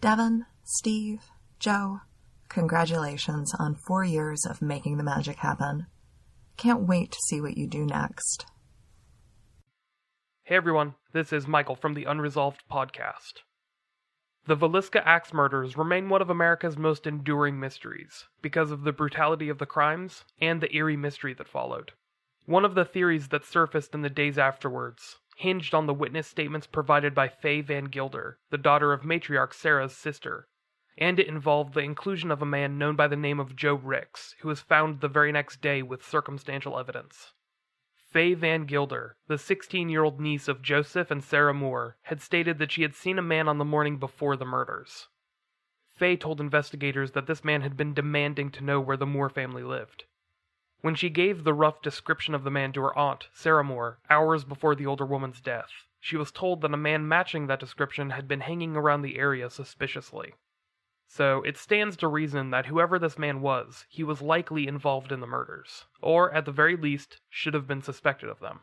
[0.00, 1.20] Devin, Steve,
[1.60, 2.00] Joe,
[2.48, 5.86] congratulations on four years of making the magic happen.
[6.56, 8.46] Can't wait to see what you do next.
[10.42, 13.42] Hey everyone, this is Michael from the Unresolved Podcast.
[14.46, 19.48] The Villisca Axe murders remain one of America's most enduring mysteries because of the brutality
[19.48, 21.92] of the crimes and the eerie mystery that followed.
[22.46, 26.66] One of the theories that surfaced in the days afterwards hinged on the witness statements
[26.66, 30.48] provided by Faye Van Gilder, the daughter of matriarch Sarah's sister,
[30.98, 34.34] and it involved the inclusion of a man known by the name of Joe Ricks,
[34.40, 37.32] who was found the very next day with circumstantial evidence.
[38.10, 42.58] Faye Van Gilder, the 16 year old niece of Joseph and Sarah Moore, had stated
[42.58, 45.06] that she had seen a man on the morning before the murders.
[45.86, 49.62] Faye told investigators that this man had been demanding to know where the Moore family
[49.62, 50.06] lived.
[50.80, 54.42] When she gave the rough description of the man to her aunt, Sarah Moore, hours
[54.42, 58.26] before the older woman's death, she was told that a man matching that description had
[58.26, 60.34] been hanging around the area suspiciously.
[61.12, 65.18] So it stands to reason that whoever this man was, he was likely involved in
[65.18, 68.60] the murders, or at the very least, should have been suspected of them.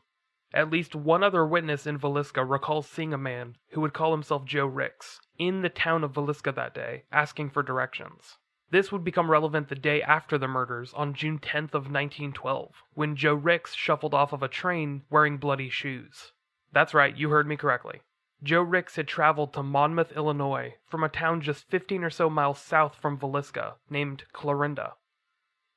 [0.54, 4.45] At least one other witness in Villisca recalls seeing a man who would call himself
[4.45, 8.38] Joe Ricks in the town of Villisca that day, asking for directions.
[8.70, 13.18] This would become relevant the day after the murders on June 10th of 1912, when
[13.18, 16.32] Joe Ricks shuffled off of a train wearing bloody shoes.
[16.72, 18.00] That's right, you heard me correctly.
[18.44, 22.62] Joe Ricks had traveled to Monmouth, Illinois, from a town just 15 or so miles
[22.62, 24.94] south from Villisca named Clarinda.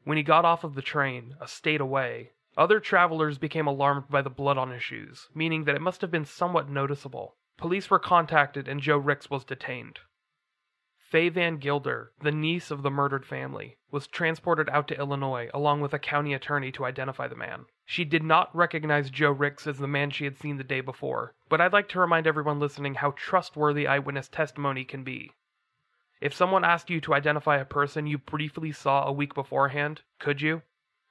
[0.04, 4.20] When he got off of the train, a state away, other travelers became alarmed by
[4.20, 7.36] the blood on his shoes, meaning that it must have been somewhat noticeable.
[7.56, 10.00] Police were contacted and Joe Ricks was detained.
[10.98, 15.80] Faye Van Gilder, the niece of the murdered family, was transported out to Illinois along
[15.80, 17.64] with a county attorney to identify the man.
[17.92, 21.34] She did not recognize Joe Ricks as the man she had seen the day before,
[21.48, 25.32] but I'd like to remind everyone listening how trustworthy eyewitness testimony can be.
[26.20, 30.40] If someone asked you to identify a person you briefly saw a week beforehand, could
[30.40, 30.62] you?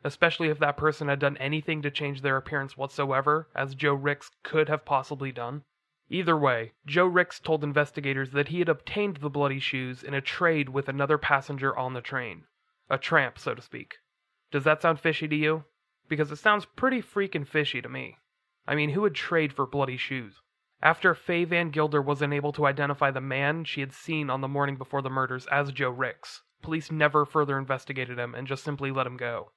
[0.06, 4.32] Especially if that person had done anything to change their appearance whatsoever, as Joe Ricks
[4.44, 5.66] could have possibly done.
[6.08, 10.22] Either way, Joe Ricks told investigators that he had obtained the bloody shoes in a
[10.22, 12.46] trade with another passenger on the train.
[12.90, 13.98] A tramp, so to speak.
[14.50, 15.66] Does that sound fishy to you?
[16.10, 18.18] Because it sounds pretty freaking fishy to me.
[18.68, 20.42] I mean, who would trade for bloody shoes?
[20.82, 24.48] After Faye Van Gilder was unable to identify the man she had seen on the
[24.48, 28.92] morning before the murders as Joe Ricks, police never further investigated him and just simply
[28.92, 29.52] let him go.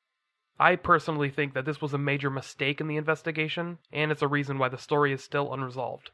[0.59, 4.29] I personally think that this was a major mistake in the investigation, and it's a
[4.29, 6.11] reason why the story is still unresolved.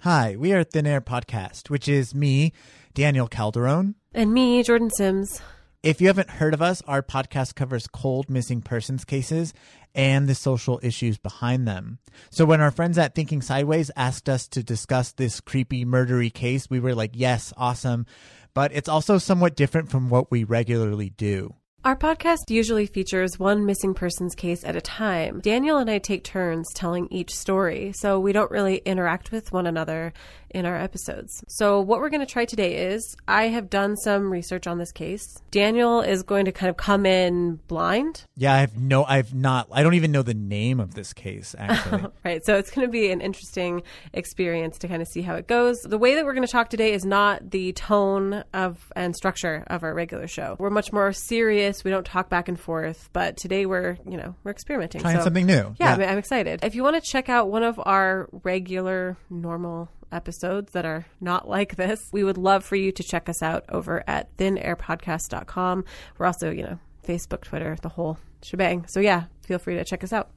[0.00, 2.52] Hi, we are Thin Air Podcast, which is me,
[2.94, 3.94] Daniel Calderon.
[4.12, 5.40] And me, Jordan Sims.
[5.86, 9.54] If you haven't heard of us, our podcast covers cold missing persons cases
[9.94, 12.00] and the social issues behind them.
[12.28, 16.68] So when our friends at Thinking Sideways asked us to discuss this creepy murdery case,
[16.68, 18.04] we were like, yes, awesome.
[18.52, 21.54] But it's also somewhat different from what we regularly do.
[21.86, 25.38] Our podcast usually features one missing persons case at a time.
[25.38, 29.68] Daniel and I take turns telling each story, so we don't really interact with one
[29.68, 30.12] another
[30.50, 31.44] in our episodes.
[31.48, 34.90] So, what we're going to try today is I have done some research on this
[34.90, 35.40] case.
[35.50, 38.24] Daniel is going to kind of come in blind.
[38.36, 42.06] Yeah, I've no, I've not, I don't even know the name of this case, actually.
[42.24, 42.44] right.
[42.44, 43.82] So, it's going to be an interesting
[44.12, 45.76] experience to kind of see how it goes.
[45.82, 49.64] The way that we're going to talk today is not the tone of and structure
[49.66, 50.56] of our regular show.
[50.58, 51.75] We're much more serious.
[51.84, 55.00] We don't talk back and forth, but today we're, you know, we're experimenting.
[55.00, 55.74] Trying so, something new.
[55.78, 56.10] Yeah, yeah.
[56.10, 56.64] I'm excited.
[56.64, 61.48] If you want to check out one of our regular, normal episodes that are not
[61.48, 65.84] like this, we would love for you to check us out over at thinairpodcast.com.
[66.18, 68.86] We're also, you know, Facebook, Twitter, the whole shebang.
[68.86, 70.30] So yeah, feel free to check us out.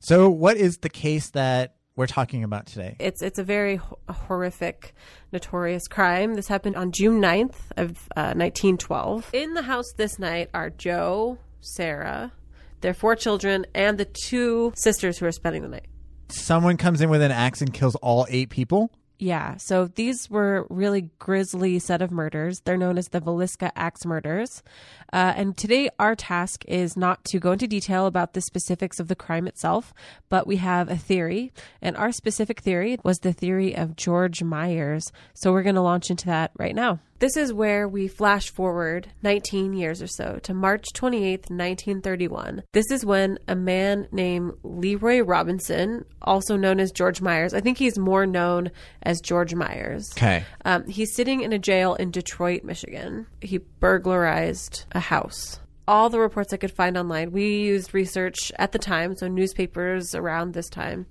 [0.00, 2.96] So, what is the case that we're talking about today?
[2.98, 4.94] It's it's a very ho- horrific,
[5.32, 6.34] notorious crime.
[6.34, 9.30] This happened on June 9th of uh, 1912.
[9.32, 12.32] In the house this night are Joe, Sarah,
[12.80, 15.86] their four children, and the two sisters who are spending the night.
[16.28, 18.90] Someone comes in with an axe and kills all eight people?
[19.24, 22.60] Yeah, so these were really grisly set of murders.
[22.60, 24.62] They're known as the Villisca Axe murders.
[25.14, 29.08] Uh, and today, our task is not to go into detail about the specifics of
[29.08, 29.94] the crime itself,
[30.28, 31.54] but we have a theory.
[31.80, 35.10] And our specific theory was the theory of George Myers.
[35.32, 37.00] So we're going to launch into that right now.
[37.20, 42.62] This is where we flash forward 19 years or so to March 28, 1931.
[42.72, 47.78] This is when a man named Leroy Robinson, also known as George Myers, I think
[47.78, 48.70] he's more known
[49.02, 50.10] as George Myers.
[50.16, 50.44] Okay.
[50.64, 53.26] Um, he's sitting in a jail in Detroit, Michigan.
[53.40, 55.60] He burglarized a house.
[55.86, 60.14] All the reports I could find online, we used research at the time, so newspapers
[60.14, 61.06] around this time,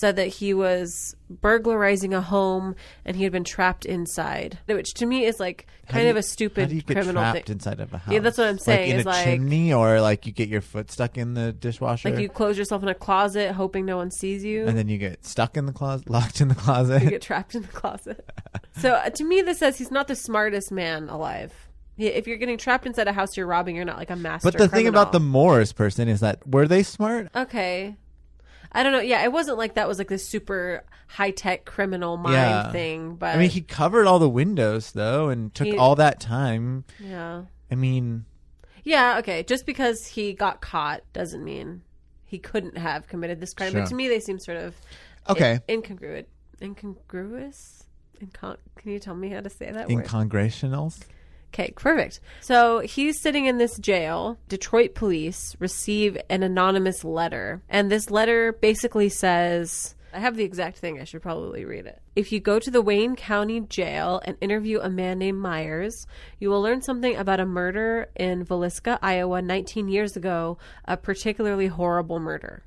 [0.00, 2.74] said that he was burglarizing a home
[3.04, 6.22] and he had been trapped inside, which to me is like kind do of a
[6.22, 7.54] stupid how do you get criminal trapped thing.
[7.54, 8.12] inside of a house?
[8.12, 8.80] Yeah, that's what I'm saying.
[8.80, 11.52] Like in is a like, chimney, or like you get your foot stuck in the
[11.52, 14.66] dishwasher, like you close yourself in a closet hoping no one sees you.
[14.66, 17.02] and then you get stuck in the closet, locked in the closet.
[17.02, 18.28] you get trapped in the closet.
[18.78, 21.52] so uh, to me, this says he's not the smartest man alive.
[21.98, 24.50] If you're getting trapped inside a house you're robbing, you're not like a master.
[24.50, 25.20] but the thing about the.
[25.20, 27.28] Morris person is that were they smart?
[27.36, 27.96] okay,
[28.72, 29.00] I don't know.
[29.00, 32.70] Yeah, it wasn't like that was like this super high tech criminal mind yeah.
[32.72, 33.16] thing.
[33.16, 36.84] But I mean, he covered all the windows though, and took He- all that time.
[37.00, 38.24] yeah, I mean,
[38.84, 39.42] yeah, okay.
[39.42, 41.82] Just because he got caught doesn't mean
[42.24, 43.72] he couldn't have committed this crime.
[43.72, 43.80] Sure.
[43.82, 44.74] But to me, they seem sort of
[45.28, 45.58] Okay.
[45.68, 46.26] in- incongruent,
[46.62, 47.84] incongruous.
[48.22, 50.04] Incon- Can you tell me how to say that word?
[51.52, 52.20] Okay, perfect.
[52.40, 54.38] So he's sitting in this jail.
[54.48, 57.62] Detroit police receive an anonymous letter.
[57.68, 61.00] And this letter basically says I have the exact thing.
[61.00, 62.00] I should probably read it.
[62.16, 66.06] If you go to the Wayne County Jail and interview a man named Myers,
[66.38, 71.68] you will learn something about a murder in Villisca, Iowa, 19 years ago, a particularly
[71.68, 72.64] horrible murder.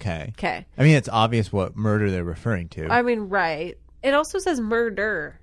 [0.00, 0.32] Okay.
[0.38, 0.66] Okay.
[0.78, 2.86] I mean, it's obvious what murder they're referring to.
[2.88, 3.76] I mean, right.
[4.02, 5.40] It also says murder.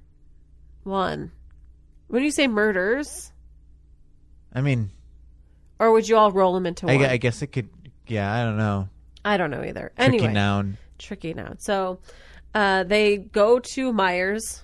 [0.84, 1.32] One.
[2.14, 3.32] When you say murders,
[4.53, 4.91] I mean,
[5.80, 7.05] or would you all roll them into I, one?
[7.05, 7.70] I guess it could.
[8.05, 8.88] Yeah, I don't know.
[9.26, 9.91] I don't know either.
[9.97, 10.78] Tricky anyway, noun.
[10.99, 11.57] Tricky noun.
[11.57, 11.97] So
[12.53, 14.61] uh, they go to Myers,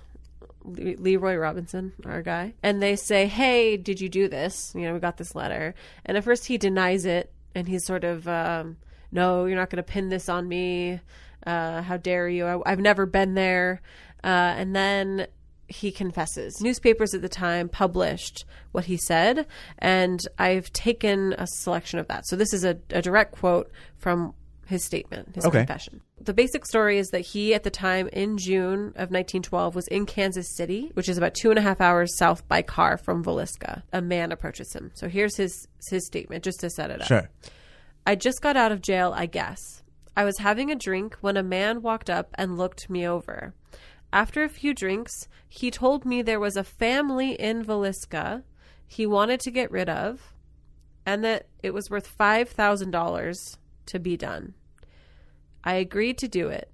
[0.62, 4.72] Le- Leroy Robinson, our guy, and they say, "Hey, did you do this?
[4.76, 5.74] You know, we got this letter."
[6.06, 8.76] And at first, he denies it, and he's sort of, um,
[9.10, 11.00] "No, you're not going to pin this on me.
[11.44, 12.46] Uh, how dare you?
[12.46, 13.82] I, I've never been there."
[14.22, 15.26] Uh, and then
[15.70, 16.60] he confesses.
[16.60, 19.46] Newspapers at the time published what he said,
[19.78, 22.26] and I've taken a selection of that.
[22.26, 24.34] So this is a, a direct quote from
[24.66, 25.58] his statement, his Okay.
[25.60, 26.00] confession.
[26.20, 30.06] The basic story is that he, at the time in June of 1912, was in
[30.06, 33.82] Kansas City, which is about two and a half hours south by car from Villisca.
[33.92, 34.90] A man approaches him.
[34.94, 37.06] So here's his his statement, just to set it up.
[37.08, 37.30] Sure.
[38.06, 39.82] I just got out of jail, I guess.
[40.16, 43.54] I was having a drink when a man walked up and looked me over.
[44.12, 48.42] After a few drinks, he told me there was a family in Villisca
[48.86, 50.34] he wanted to get rid of
[51.06, 53.56] and that it was worth $5,000
[53.86, 54.54] to be done.
[55.62, 56.72] I agreed to do it.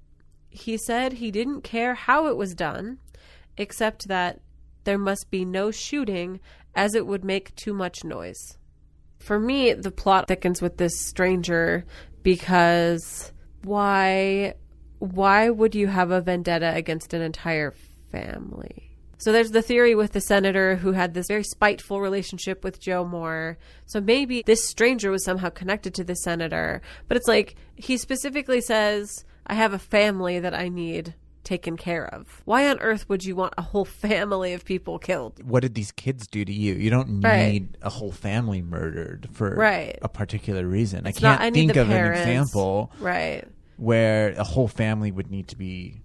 [0.48, 2.98] He said he didn't care how it was done,
[3.58, 4.40] except that
[4.84, 6.40] there must be no shooting
[6.74, 8.56] as it would make too much noise.
[9.18, 11.84] For me, the plot thickens with this stranger
[12.22, 13.32] because
[13.62, 14.54] why
[14.98, 17.72] why would you have a vendetta against an entire
[18.10, 18.82] family?
[19.18, 23.04] So there's the theory with the senator who had this very spiteful relationship with Joe
[23.04, 23.56] Moore.
[23.86, 28.60] So maybe this stranger was somehow connected to the senator, but it's like he specifically
[28.60, 33.24] says, "I have a family that I need taken care of." Why on earth would
[33.24, 35.42] you want a whole family of people killed?
[35.48, 36.74] What did these kids do to you?
[36.74, 39.98] You don't need a whole family murdered for Right.
[40.02, 41.06] a particular reason.
[41.06, 42.20] It's I can't not- I think of parents.
[42.20, 43.44] an example Right.
[43.76, 46.02] Where a whole family would need to be.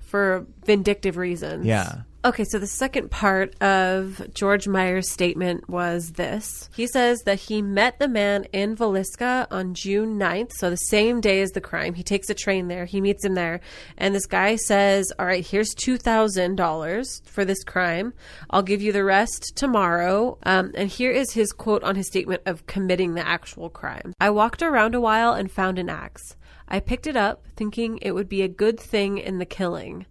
[0.00, 1.66] for vindictive reasons.
[1.66, 2.02] Yeah.
[2.26, 6.68] Okay, so the second part of George Myers' statement was this.
[6.74, 11.20] He says that he met the man in Villisca on June 9th, so the same
[11.20, 11.94] day as the crime.
[11.94, 13.60] He takes a train there, he meets him there,
[13.96, 18.12] and this guy says, All right, here's $2,000 for this crime.
[18.50, 20.38] I'll give you the rest tomorrow.
[20.42, 24.30] Um, and here is his quote on his statement of committing the actual crime I
[24.30, 26.34] walked around a while and found an axe.
[26.68, 30.06] I picked it up, thinking it would be a good thing in the killing.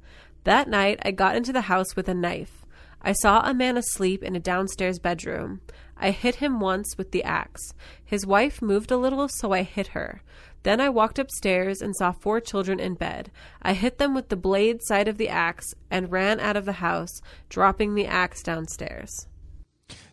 [0.45, 2.65] That night, I got into the house with a knife.
[3.01, 5.61] I saw a man asleep in a downstairs bedroom.
[5.97, 7.73] I hit him once with the axe.
[8.03, 10.21] His wife moved a little, so I hit her.
[10.63, 13.31] Then I walked upstairs and saw four children in bed.
[13.61, 16.73] I hit them with the blade side of the axe and ran out of the
[16.73, 19.27] house, dropping the axe downstairs.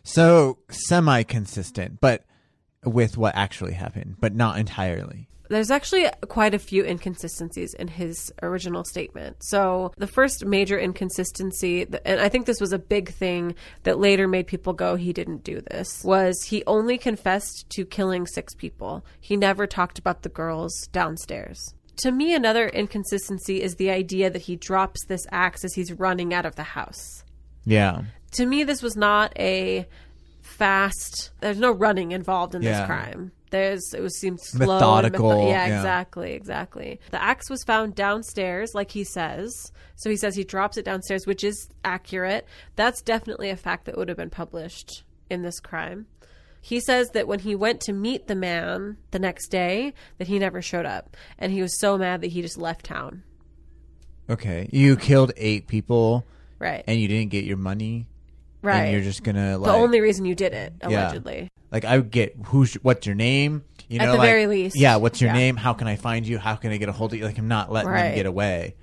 [0.03, 2.25] So semi consistent, but
[2.85, 5.27] with what actually happened, but not entirely.
[5.53, 9.37] There's actually quite a few inconsistencies in his original statement.
[9.43, 14.27] So, the first major inconsistency, and I think this was a big thing that later
[14.27, 19.05] made people go, he didn't do this, was he only confessed to killing six people.
[19.21, 21.73] He never talked about the girls downstairs.
[21.97, 26.33] To me, another inconsistency is the idea that he drops this axe as he's running
[26.33, 27.23] out of the house.
[27.65, 28.01] Yeah.
[28.31, 29.87] To me, this was not a
[30.41, 32.79] fast, there's no running involved in Yeah.
[32.79, 33.31] this crime.
[33.53, 35.77] There's it was seemed slow, Methodical, metho- yeah, yeah.
[35.77, 36.99] exactly, exactly.
[37.11, 39.71] The axe was found downstairs, like he says.
[39.95, 42.47] So he says he drops it downstairs, which is accurate.
[42.75, 46.07] That's definitely a fact that would have been published in this crime.
[46.61, 50.39] He says that when he went to meet the man the next day, that he
[50.39, 53.21] never showed up, and he was so mad that he just left town.
[54.31, 54.67] Okay.
[54.71, 56.25] You killed eight people.
[56.57, 56.83] Right.
[56.87, 58.07] And you didn't get your money.
[58.63, 58.85] Right.
[58.85, 61.13] And you're just gonna like the only reason you did it, Yeah.
[61.73, 63.63] Like I would get who's what's your name?
[63.89, 64.77] You know, At the like, very least.
[64.77, 65.37] Yeah, what's your Yeah.
[65.37, 65.57] name?
[65.57, 66.37] How can I find you?
[66.37, 67.25] How can I get a hold of you?
[67.25, 68.03] Like I'm not letting Right.
[68.03, 68.75] them get away.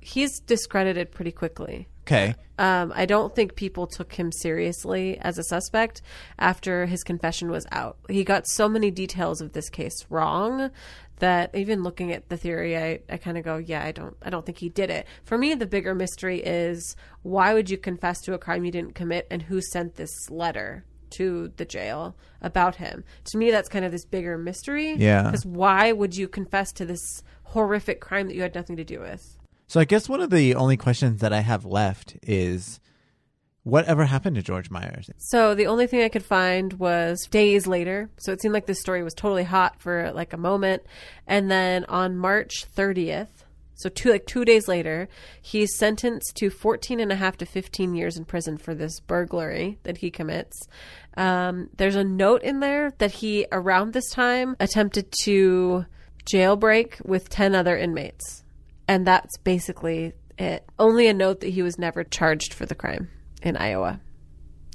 [0.00, 1.88] He's discredited pretty quickly.
[2.06, 2.34] Okay.
[2.58, 6.00] Um, I don't think people took him seriously as a suspect
[6.38, 7.98] after his confession was out.
[8.08, 10.70] He got so many details of this case wrong
[11.18, 14.30] that even looking at the theory, I, I kind of go, yeah, I don't, I
[14.30, 15.06] don't think he did it.
[15.24, 18.94] For me, the bigger mystery is why would you confess to a crime you didn't
[18.94, 23.04] commit, and who sent this letter to the jail about him?
[23.26, 24.94] To me, that's kind of this bigger mystery.
[24.94, 25.22] Yeah.
[25.22, 29.00] Because why would you confess to this horrific crime that you had nothing to do
[29.00, 29.36] with?
[29.66, 32.80] So I guess one of the only questions that I have left is
[33.68, 35.10] whatever happened to George Myers?
[35.18, 38.10] So the only thing I could find was days later.
[38.18, 40.82] So it seemed like this story was totally hot for like a moment.
[41.26, 43.44] And then on March 30th,
[43.78, 45.08] so two like 2 days later,
[45.40, 49.78] he's sentenced to 14 and a half to 15 years in prison for this burglary
[49.84, 50.68] that he commits.
[51.16, 55.86] Um, there's a note in there that he around this time attempted to
[56.30, 58.44] jailbreak with 10 other inmates.
[58.86, 60.64] And that's basically it.
[60.78, 63.08] Only a note that he was never charged for the crime
[63.42, 64.00] in Iowa.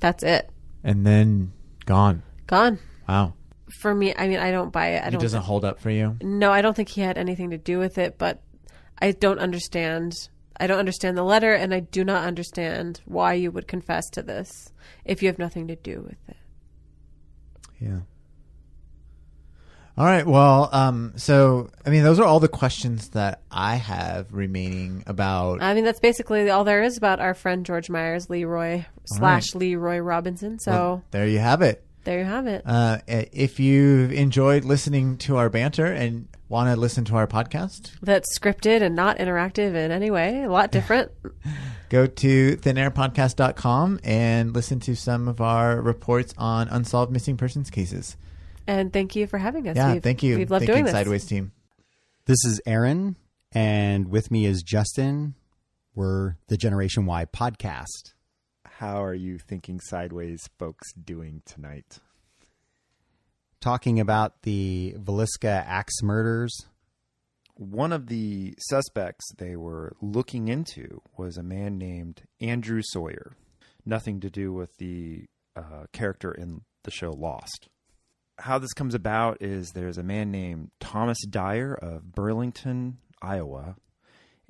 [0.02, 0.50] That's it.
[0.84, 1.54] And then
[1.86, 2.24] gone.
[2.48, 2.80] Gone.
[3.08, 3.34] Wow.
[3.80, 5.04] For me, I mean, I don't buy it.
[5.04, 6.18] I It doesn't thi- hold up for you?
[6.22, 8.18] No, I don't think he had anything to do with it.
[8.18, 8.42] But
[9.04, 10.14] I don't understand.
[10.58, 14.24] I don't understand the letter, and I do not understand why you would confess to
[14.24, 14.72] this
[15.04, 16.38] if you have nothing to do with it.
[17.82, 18.00] Yeah.
[19.98, 20.26] All right.
[20.26, 25.62] Well, um, so I mean, those are all the questions that I have remaining about.
[25.62, 29.98] I mean, that's basically all there is about our friend George Myers, Leroy slash Leroy
[29.98, 30.60] Robinson.
[30.60, 31.84] So Well, there you have it.
[32.04, 32.64] There you have it.
[32.66, 37.92] Uh, if you've enjoyed listening to our banter and want to listen to our podcast,
[38.02, 40.44] That's scripted and not interactive in any way.
[40.44, 41.12] A lot different.
[41.90, 48.18] go to thinairpodcast.com and listen to some of our reports on unsolved missing persons cases.
[48.68, 49.76] and thank you for having us.
[49.76, 50.38] Yeah, We've- thank you.
[50.38, 50.94] We've loved Thinking doing this.
[50.94, 51.52] Sideways team.
[52.26, 53.18] This is Aaron,
[53.52, 55.36] and with me is Justin.
[55.96, 58.14] We're the Generation Y podcast.
[58.78, 62.00] How are you thinking sideways folks doing tonight?
[63.62, 66.66] Talking about the Villisca axe murders.
[67.54, 73.34] One of the suspects they were looking into was a man named Andrew Sawyer.
[73.86, 77.70] Nothing to do with the uh, character in the show Lost.
[78.40, 83.76] How this comes about is there's a man named Thomas Dyer of Burlington, Iowa,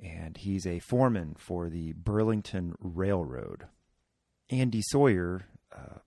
[0.00, 3.66] and he's a foreman for the Burlington Railroad.
[4.60, 5.98] Andy Sawyer uh,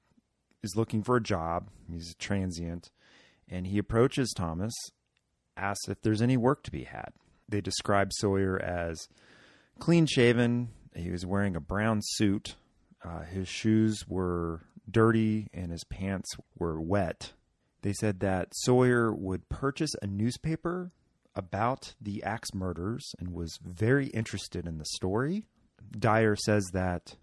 [0.64, 1.70] is looking for a job.
[1.92, 2.92] He's a transient,
[3.50, 4.74] and he approaches Thomas,
[5.56, 7.12] asks if there's any work to be had.
[7.50, 9.08] They describe Sawyer as
[9.80, 10.70] clean shaven.
[10.96, 12.56] He was wearing a brown suit.
[13.04, 17.34] Uh, his shoes were dirty and his pants were wet.
[17.82, 20.92] They said that Sawyer would purchase a newspaper
[21.36, 25.44] about the axe murders and was very interested in the story.
[25.98, 27.16] Dyer says that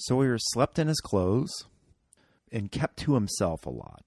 [0.00, 1.50] Sawyer slept in his clothes
[2.50, 4.02] and kept to himself a lot.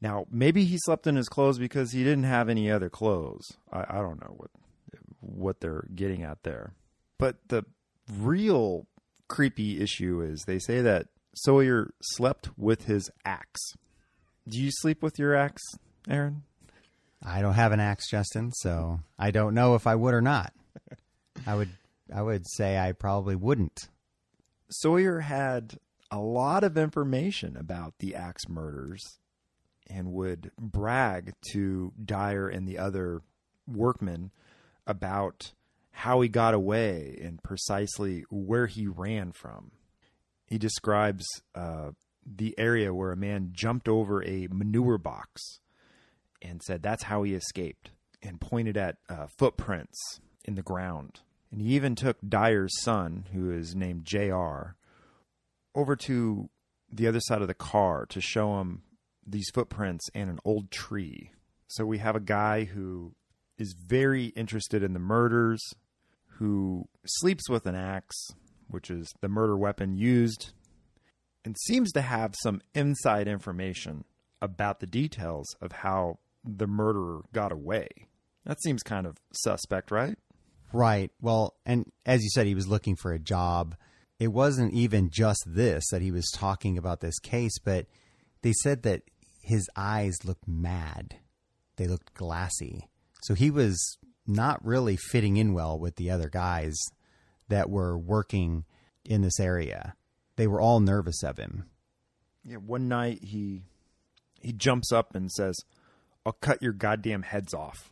[0.00, 3.46] Now, maybe he slept in his clothes because he didn't have any other clothes.
[3.72, 4.50] I, I don't know what
[5.20, 6.74] what they're getting at there.
[7.18, 7.64] But the
[8.10, 8.86] real
[9.28, 13.60] creepy issue is they say that Sawyer slept with his axe.
[14.48, 15.62] Do you sleep with your axe,
[16.08, 16.42] Aaron?
[17.22, 20.52] I don't have an axe, Justin, so I don't know if I would or not.
[21.46, 21.70] I would
[22.12, 23.88] I would say I probably wouldn't.
[24.70, 25.78] Sawyer had
[26.10, 29.18] a lot of information about the axe murders
[29.88, 33.22] and would brag to Dyer and the other
[33.66, 34.30] workmen
[34.86, 35.52] about
[35.90, 39.72] how he got away and precisely where he ran from.
[40.46, 41.90] He describes uh,
[42.24, 45.60] the area where a man jumped over a manure box
[46.42, 47.90] and said that's how he escaped,
[48.22, 51.20] and pointed at uh, footprints in the ground.
[51.50, 54.76] And he even took Dyer's son, who is named J.R.,
[55.74, 56.48] over to
[56.92, 58.82] the other side of the car to show him
[59.26, 61.32] these footprints and an old tree.
[61.68, 63.14] So we have a guy who
[63.58, 65.60] is very interested in the murders,
[66.38, 68.28] who sleeps with an axe,
[68.68, 70.52] which is the murder weapon used,
[71.44, 74.04] and seems to have some inside information
[74.42, 77.88] about the details of how the murderer got away.
[78.44, 80.18] That seems kind of suspect, right?
[80.72, 81.10] Right.
[81.20, 83.76] Well, and as you said, he was looking for a job.
[84.18, 87.86] It wasn't even just this that he was talking about this case, but
[88.42, 89.02] they said that
[89.42, 91.16] his eyes looked mad.
[91.76, 92.88] They looked glassy.
[93.22, 96.76] So he was not really fitting in well with the other guys
[97.48, 98.64] that were working
[99.04, 99.94] in this area.
[100.36, 101.64] They were all nervous of him.
[102.44, 103.62] Yeah, one night he
[104.40, 105.56] he jumps up and says,
[106.24, 107.90] "I'll cut your goddamn heads off."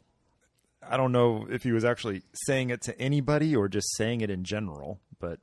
[0.86, 4.30] I don't know if he was actually saying it to anybody or just saying it
[4.30, 5.40] in general, but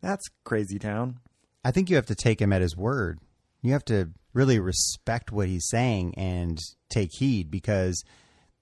[0.00, 1.20] that's crazy town.
[1.64, 3.20] I think you have to take him at his word.
[3.62, 6.58] You have to really respect what he's saying and
[6.90, 8.04] take heed because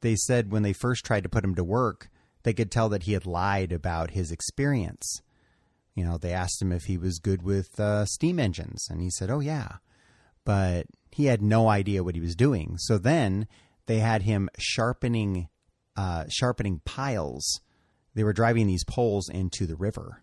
[0.03, 2.09] they said when they first tried to put him to work,
[2.43, 5.21] they could tell that he had lied about his experience.
[5.95, 9.11] You know, they asked him if he was good with uh, steam engines, and he
[9.11, 9.77] said, "Oh yeah,"
[10.45, 12.77] but he had no idea what he was doing.
[12.79, 13.47] So then
[13.87, 15.49] they had him sharpening,
[15.97, 17.61] uh, sharpening piles.
[18.15, 20.23] They were driving these poles into the river.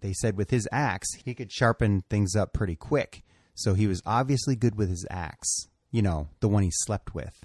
[0.00, 3.24] They said with his axe, he could sharpen things up pretty quick.
[3.54, 5.68] So he was obviously good with his axe.
[5.90, 7.44] You know, the one he slept with.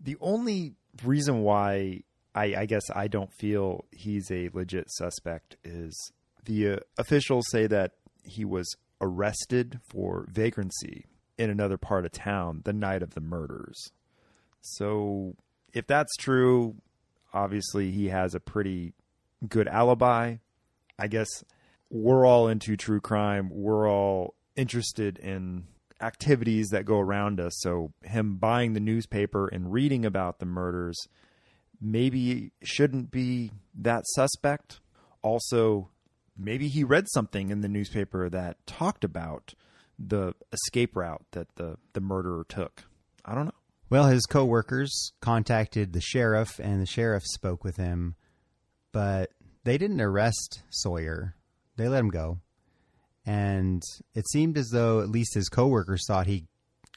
[0.00, 2.02] The only reason why
[2.34, 6.12] I, I guess I don't feel he's a legit suspect is
[6.44, 11.06] the uh, officials say that he was arrested for vagrancy
[11.36, 13.92] in another part of town the night of the murders.
[14.60, 15.34] So,
[15.72, 16.76] if that's true,
[17.32, 18.94] obviously he has a pretty
[19.48, 20.36] good alibi.
[20.98, 21.28] I guess
[21.90, 23.48] we're all into true crime.
[23.50, 25.64] We're all interested in
[26.00, 27.54] activities that go around us.
[27.58, 30.96] So, him buying the newspaper and reading about the murders
[31.80, 34.80] maybe shouldn't be that suspect.
[35.22, 35.90] Also,
[36.36, 39.54] maybe he read something in the newspaper that talked about
[39.98, 42.84] the escape route that the, the murderer took.
[43.24, 43.52] I don't know.
[43.90, 48.16] Well, his coworkers contacted the sheriff, and the sheriff spoke with him,
[48.92, 49.30] but
[49.64, 51.34] they didn't arrest Sawyer.
[51.76, 52.40] They let him go.
[53.24, 53.82] And
[54.14, 56.46] it seemed as though at least his coworkers thought he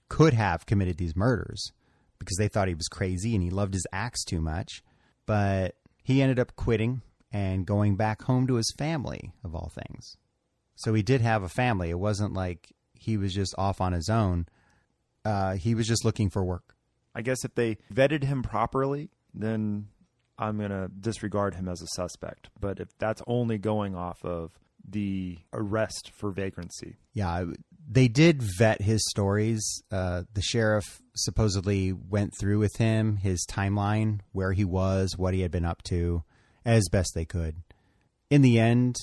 [0.10, 1.72] could have committed these murders
[2.20, 4.84] because they thought he was crazy and he loved his axe too much.
[5.26, 10.18] But he ended up quitting and going back home to his family, of all things.
[10.76, 11.89] So he did have a family.
[11.89, 14.48] It wasn't like he was just off on his own.
[15.24, 16.76] Uh, he was just looking for work.
[17.14, 19.88] I guess if they vetted him properly, then
[20.38, 22.49] I'm going to disregard him as a suspect.
[22.59, 24.57] But if that's only going off of
[24.88, 26.97] the arrest for vagrancy.
[27.14, 27.45] Yeah,
[27.88, 29.62] they did vet his stories.
[29.91, 35.41] Uh, the sheriff supposedly went through with him his timeline, where he was, what he
[35.41, 36.24] had been up to,
[36.66, 37.57] as best they could.
[38.30, 38.95] In the end,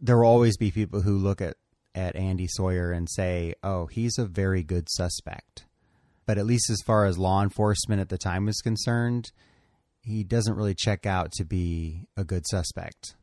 [0.00, 1.56] there will always be people who look at,
[1.94, 5.66] at Andy Sawyer and say, oh, he's a very good suspect.
[6.28, 9.32] But at least as far as law enforcement at the time was concerned,
[10.02, 13.16] he doesn't really check out to be a good suspect.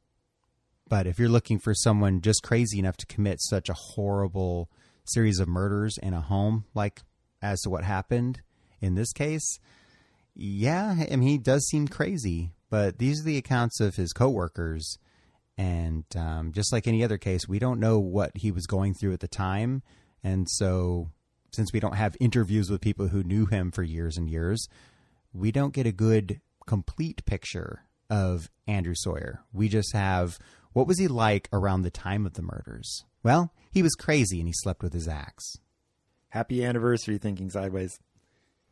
[0.89, 4.72] But if you're looking for someone just crazy enough to commit such a horrible
[5.03, 7.03] series of murders in a home, like
[7.44, 8.41] as to what happened
[8.82, 9.60] in this case,
[10.34, 12.53] yeah, I mean, he does seem crazy.
[12.72, 14.98] But these are the accounts of his coworkers,
[15.60, 19.14] and um, just like any other case, we don't know what he was going through
[19.14, 19.84] at the time,
[20.23, 21.11] and so
[21.56, 24.68] since we don't have interviews with people who knew him for years and years,
[25.34, 29.41] we don't get a good complete picture of Andrew Sawyer.
[29.53, 30.38] We just have
[30.73, 33.06] what was he like around the time of the murders?
[33.23, 35.57] Well, he was crazy and he slept with his axe.
[36.30, 37.98] Happy anniversary, Thinking Sideways.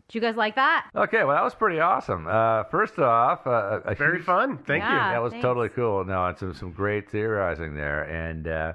[0.10, 0.90] Did you guys like that?
[0.94, 2.28] Okay, well, that was pretty awesome.
[2.28, 4.58] Uh, first off, uh, Very huge- fun.
[4.58, 5.44] Thank Yeah, That was thanks.
[5.44, 6.04] totally cool.
[6.04, 8.74] No, it's some some great theorizing there, and uh,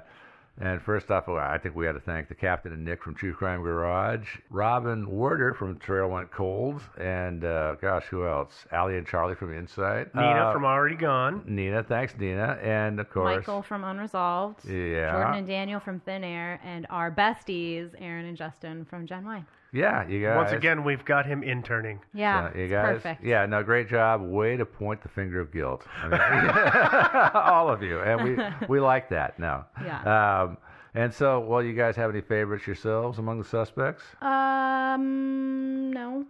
[0.61, 3.33] And first off, I think we got to thank the captain and Nick from True
[3.33, 8.65] Crime Garage, Robin Warder from Trail Went Cold, and uh, gosh, who else?
[8.71, 10.13] Allie and Charlie from Insight.
[10.13, 11.43] Nina Uh, from Already Gone.
[11.47, 14.65] Nina, thanks, Nina, and of course, Michael from Unresolved.
[14.65, 15.11] Yeah.
[15.13, 19.43] Jordan and Daniel from Thin Air, and our besties, Aaron and Justin from Gen Y.
[19.71, 20.35] yeah, you guys.
[20.35, 21.99] Once again, we've got him interning.
[22.13, 23.23] Yeah, So, you it's guys, perfect.
[23.23, 24.21] yeah, no, great job.
[24.21, 25.85] Way to point the finger of guilt.
[26.03, 28.37] I mean, all of you, and we
[28.67, 29.37] we like that.
[29.39, 29.65] No.
[29.83, 30.41] Yeah.
[30.43, 30.57] Um,
[30.95, 34.03] and so, well, you guys have any favorites yourselves among the suspects?
[34.21, 36.25] Um, no.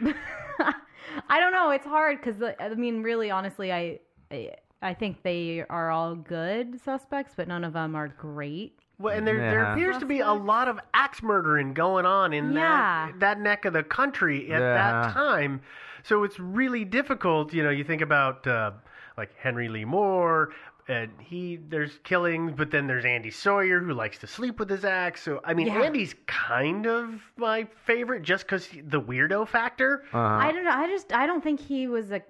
[1.28, 1.70] I don't know.
[1.70, 3.98] It's hard because I mean, really, honestly, I,
[4.30, 4.52] I
[4.82, 8.78] I think they are all good suspects, but none of them are great.
[9.00, 9.72] Well, and there, there Yeah.
[9.72, 13.06] appears to be a lot of axe murdering going on in Yeah.
[13.12, 14.74] that that neck of the country at Yeah.
[15.02, 15.62] that time.
[16.02, 17.52] So it's really difficult.
[17.54, 18.72] You know, you think about uh,
[19.16, 20.50] like Henry Lee Moore.
[20.88, 24.84] And he, there's killings, but then there's Andy Sawyer who likes to sleep with his
[24.84, 25.22] axe.
[25.22, 25.82] So I mean, Yeah.
[25.82, 30.02] Andy's kind of my favorite just because the weirdo factor.
[30.12, 30.18] Uh-huh.
[30.18, 30.72] I don't know.
[30.72, 32.22] I just I don't think he was a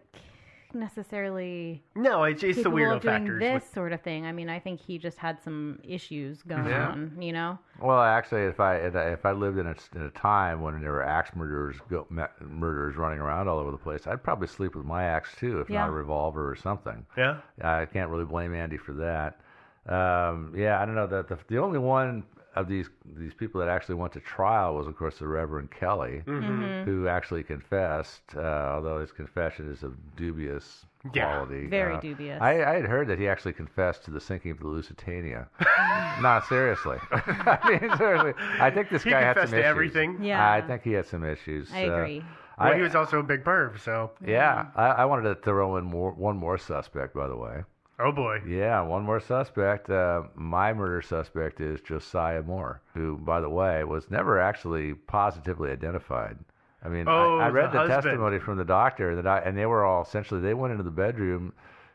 [0.74, 3.40] necessarily No, it's it's the capable weirdo of doing factors.
[3.40, 4.26] this with- sort of thing.
[4.26, 6.88] I mean, I think he just had some issues going Yeah.
[6.88, 7.16] on.
[7.20, 7.58] You know.
[7.80, 11.02] Well, actually, if I if I lived in a, in a time when there were
[11.02, 12.06] axe murderers go,
[12.40, 15.70] murderers running around all over the place, I'd probably sleep with my axe too, if
[15.70, 15.80] Yeah.
[15.80, 17.04] not a revolver or something.
[17.16, 17.38] Yeah.
[17.62, 19.40] I can't really blame Andy for that.
[19.88, 22.22] Um, yeah, I don't know that the, the only one
[22.56, 26.22] of these these people that actually went to trial was, of course, the Reverend Kelly,
[26.26, 26.84] Mhm.
[26.84, 28.40] who actually confessed, uh,
[28.74, 31.66] although his confession is of dubious Yeah, quality.
[31.68, 32.40] very Uh, dubious.
[32.42, 35.48] I, I had heard that he actually confessed to the sinking of the Lusitania.
[36.20, 36.98] Not seriously.
[37.12, 38.34] I mean, seriously.
[38.58, 39.64] I think this He guy had some to issues.
[39.64, 40.22] everything.
[40.22, 40.52] Yeah.
[40.52, 41.72] I think he had some issues.
[41.72, 42.24] I Uh, agree.
[42.58, 45.76] Well, I- he was also a big perv, so yeah, I, I wanted to throw
[45.76, 47.64] in more, one more suspect, by the way.
[48.02, 48.38] Oh boy.
[48.46, 49.90] Yeah, one more suspect.
[49.90, 55.70] Uh, my murder suspect is Josiah Moore, who, by the way, was never actually positively
[55.70, 56.38] identified.
[56.82, 59.56] I mean, Oh, I, I read the the, testimony from the doctor, that I, and
[59.56, 61.52] they were all essentially they went into the bedroom,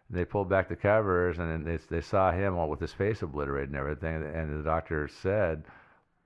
[0.10, 3.22] and they pulled back the covers, and they they saw him all with his face
[3.22, 5.64] obliterated and everything, and the doctor said,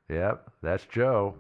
[0.10, 1.35] "Yep, that's Joe."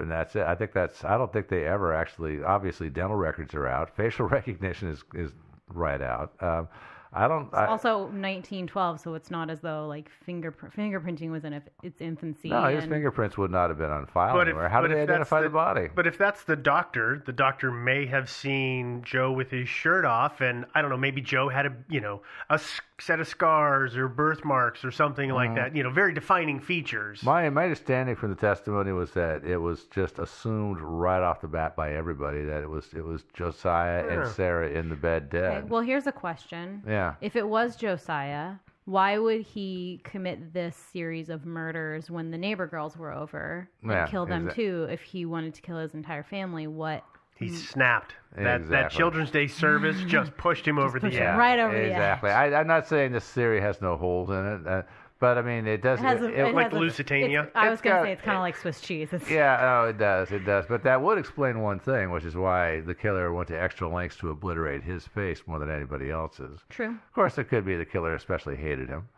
[0.00, 0.42] And that's it.
[0.46, 1.04] I think that's.
[1.04, 2.40] I don't think they ever actually.
[2.44, 3.96] Obviously, dental records are out.
[3.96, 5.32] Facial recognition is is
[5.72, 6.34] right out.
[6.40, 6.68] Um,
[7.12, 7.46] I don't.
[7.46, 11.68] It's I, also 1912, so it's not as though like finger fingerprinting was in its-
[11.82, 12.50] its infancy.
[12.50, 14.68] No, his and- fingerprints would not have been on file But if- anywhere.
[14.68, 15.88] How but did they if that's identify the, the- body?
[15.94, 20.40] But if that's the doctor, the doctor may have seen Joe with his shirt off,
[20.42, 22.20] and I don't know, maybe Joe had a you know
[22.50, 25.54] a s- set of scars or birthmarks or something like Mhm.
[25.54, 25.76] that.
[25.76, 27.22] You know, very defining features.
[27.24, 31.48] My my understanding from the testimony was that it was just assumed right off the
[31.48, 34.12] bat by everybody that it was it was Josiah Yeah.
[34.12, 35.70] and Sarah in the bed Okay, dead.
[35.70, 36.82] well, here's a question.
[36.86, 36.97] Yeah.
[37.20, 38.54] If it was Josiah,
[38.84, 43.90] why would he commit this series of murders when the neighbor girls were over and
[43.90, 44.86] Yeah, kill them exa- too?
[44.90, 47.04] If he wanted to kill his entire family, what?
[47.36, 48.14] He snapped.
[48.36, 51.38] That that Children's Day service just pushed him over the pushed him edge.
[51.38, 51.90] right over the edge.
[51.92, 52.30] exactly.
[52.30, 54.82] I, I'm not saying this theory has no holes in it, uh,
[55.20, 55.98] but I mean it does.
[56.00, 57.40] It has a, it- it like has a- Lusitania?
[57.42, 59.08] it's- I was going to got- say it's kind of like Swiss cheese.
[59.12, 60.66] It's, Yeah, oh, it does, it does.
[60.66, 64.16] But that would explain one thing, which is why the killer went to extra lengths
[64.18, 66.60] to obliterate his face more than anybody else's.
[66.70, 66.90] True.
[66.90, 69.08] Of course, it could be the killer especially hated him.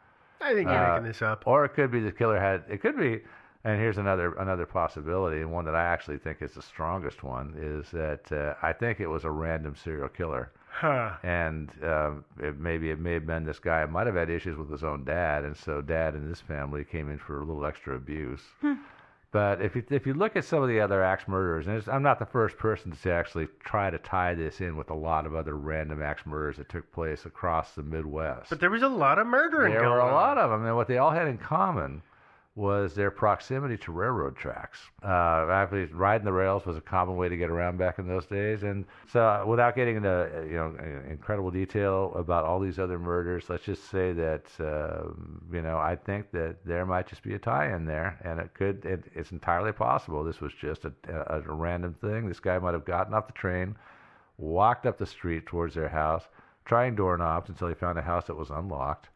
[0.41, 1.43] I think you're Uh, making this up.
[1.47, 2.65] Or it could be the killer had.
[2.69, 3.21] It could be,
[3.65, 7.55] and here's another another possibility, and one that I actually think is the strongest one
[7.59, 11.11] is that uh, I think it was a random serial killer, Huh.
[11.23, 14.71] and um, it, maybe it may have been this guy might have had issues with
[14.71, 17.95] his own dad, and so dad and his family came in for a little extra
[17.97, 18.41] abuse.
[19.33, 21.87] But if you if you look at some of the other axe murderers, and it's,
[21.87, 25.25] I'm not the first person to actually try to tie this in with a lot
[25.27, 28.51] of other random axe murders that took place across the Midwest.
[28.51, 30.13] But there was a lot of murdering There were a on.
[30.15, 32.03] lot of them, and what they all had in common
[32.57, 34.79] was their proximity to railroad tracks.
[35.05, 38.27] Uh, actually, riding the rails was a common way to get around back in those
[38.27, 38.65] days.
[38.65, 42.79] And so, uh, without getting into uh, you know uh, incredible detail about all these
[42.79, 45.11] other murders, let's just say that uh,
[45.53, 48.85] you know I think that there might just be a tie-in there, and it could.
[48.85, 52.27] It, it's entirely possible this was just a, a, a random thing.
[52.27, 53.77] This guy might have gotten off the train,
[54.39, 56.25] walked up the street towards their house,
[56.65, 59.09] trying doorknobs until he found a house that was unlocked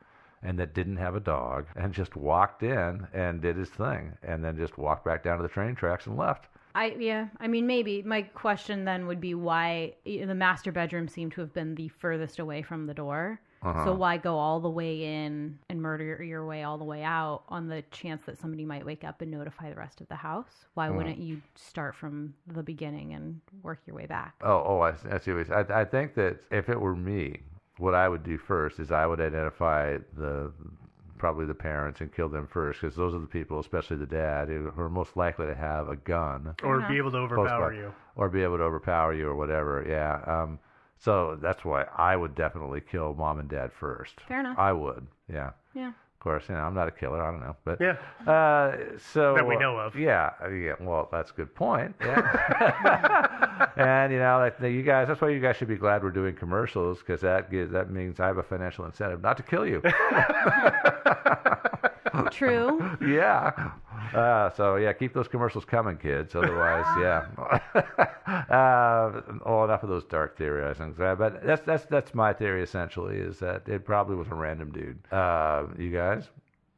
[0.44, 4.44] and that didn't have a dog and just walked in and did his thing and
[4.44, 6.46] then just walked back down to the train tracks and left.
[6.76, 7.28] I yeah.
[7.40, 11.52] I mean, maybe my question then would be why the master bedroom seemed to have
[11.52, 13.40] been the furthest away from the door.
[13.62, 13.84] Uh-huh.
[13.84, 17.44] So why go all the way in and murder your- way all the way out
[17.48, 20.66] on the chance that somebody might wake up and notify the rest of the house?
[20.74, 20.96] Why Mhm.
[20.96, 24.34] wouldn't you start from the beginning and work your way back?
[24.42, 25.32] Oh, oh, I, I see.
[25.32, 27.40] I, I think that if it were me,
[27.78, 30.52] what I would do first is I would identify the
[31.18, 34.48] probably the parents and kill them first because those are the people, especially the dad,
[34.48, 37.76] who who are most likely to have a gun Or be able to overpower by,
[37.76, 37.92] you.
[38.16, 39.84] or be able to overpower you or whatever.
[39.88, 40.20] Yeah.
[40.26, 40.58] Um,
[40.98, 44.20] so that's why I would definitely kill mom and dad first.
[44.28, 44.58] Fair enough.
[44.58, 45.06] I would.
[45.32, 45.50] Yeah.
[45.74, 45.92] Yeah.
[46.24, 47.22] Of course, you know, I'm not a killer.
[47.22, 47.98] I don't know, but Yeah.
[48.26, 48.76] Uh,
[49.12, 49.94] so That we know of.
[49.94, 50.72] Yeah, uh, yeah.
[50.80, 51.94] Well, that's a good point.
[52.00, 53.66] Yeah.
[53.76, 56.34] and you know, like you guys, that's why you guys should be glad we're doing
[56.34, 59.82] commercials because that gives, that means I have a financial incentive not to kill you.
[62.30, 62.96] True.
[63.06, 63.72] yeah.
[64.12, 66.34] Uh, so yeah, keep those commercials coming, kids.
[66.34, 67.26] Otherwise, yeah.
[68.50, 70.98] uh, oh, enough of those dark theorizings.
[71.00, 74.70] Uh, but that's that's that's my theory essentially is that it probably was a random
[74.72, 74.98] dude.
[75.12, 76.24] Uh, you guys?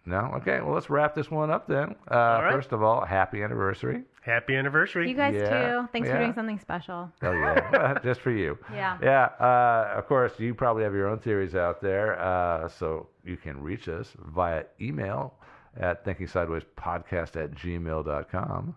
[0.08, 0.30] No?
[0.36, 0.60] Okay.
[0.60, 1.96] Well, let's wrap this one up then.
[2.08, 2.52] Uh, right.
[2.52, 4.02] First of all, happy anniversary.
[4.22, 5.08] Happy anniversary.
[5.10, 5.80] You guys Yeah.
[5.80, 5.88] too.
[5.92, 6.14] Thanks Yeah.
[6.14, 7.10] for doing something special.
[7.22, 8.56] Oh yeah, just for you.
[8.72, 8.98] Yeah.
[9.02, 9.24] Yeah.
[9.40, 13.60] Uh, of course, you probably have your own theories out there, uh, so you can
[13.60, 15.34] reach us via email
[15.78, 18.74] at thinkingsidewayspodcast at gmail.com.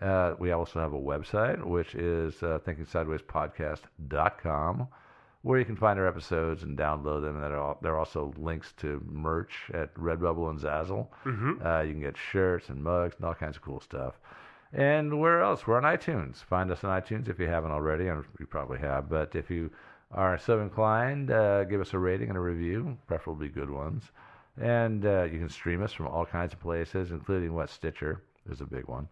[0.00, 4.88] Uh, we also have a website, which is uh, thinkingsidewayspodcast.com,
[5.42, 7.34] where you can find our episodes and download them.
[7.36, 11.08] And there are, there are also links to merch at Redbubble and Zazzle.
[11.24, 11.64] Mhm.
[11.64, 14.18] Uh, you can get shirts and mugs and all kinds of cool stuff.
[14.72, 15.66] And where else?
[15.66, 16.44] We're on iTunes.
[16.44, 19.08] Find us on iTunes if you haven't already, and you probably have.
[19.08, 19.70] But if you
[20.12, 24.10] are so inclined, uh, give us a rating and a review, preferably good ones.
[24.60, 28.60] And uh, you can stream us from all kinds of places, including what Stitcher is
[28.60, 29.08] a big one,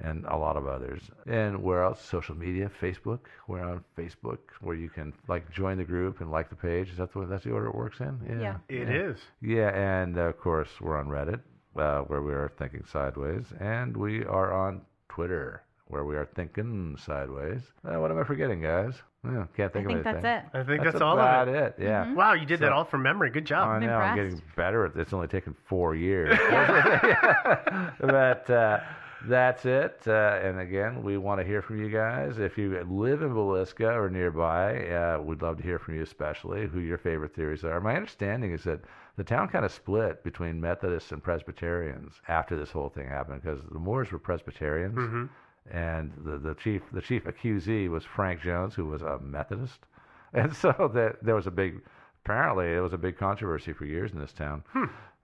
[0.00, 1.02] and a lot of others.
[1.26, 2.02] And where else?
[2.02, 3.20] Social media, Facebook.
[3.46, 6.90] We're on Facebook, where you can like join the group and like the page.
[6.90, 7.26] Is that the way?
[7.26, 8.18] that's the order it works in?
[8.40, 8.56] Yeah.
[8.68, 9.10] It yeah.
[9.10, 9.18] is.
[9.40, 11.40] Yeah, and uh, of course we're on Reddit,
[11.76, 16.96] uh, where we are thinking sideways, and we are on Twitter, where we are thinking
[17.04, 17.60] sideways.
[17.84, 18.94] Uh, what am I forgetting, guys?
[19.30, 20.22] Yeah, can't think I of think anything.
[20.22, 20.58] that's it.
[20.58, 22.04] I think That's that's, all about of it, yeah.
[22.06, 22.14] Mhm.
[22.14, 23.30] Wow, you did that all from memory.
[23.30, 23.68] Good job.
[23.68, 24.86] I know I'm getting better.
[24.86, 26.36] at It's only taken four years,
[28.00, 28.80] but uh,
[29.26, 30.00] that's it.
[30.06, 32.38] Uh, and again, we want to hear from you guys.
[32.38, 36.66] If you live in Villisca or nearby, uh, we'd love to hear from you, especially
[36.66, 37.80] who your favorite theories are.
[37.80, 38.80] My understanding is that
[39.16, 43.60] the town kind of split between Methodists and Presbyterians after this whole thing happened because
[43.70, 45.28] the Moores were Presbyterians.
[45.70, 49.80] And the, the chief the chief accusee was Frank Jones, who was a Methodist,
[50.32, 51.82] and so that there was a big
[52.24, 54.62] apparently it was a big controversy for years in this town.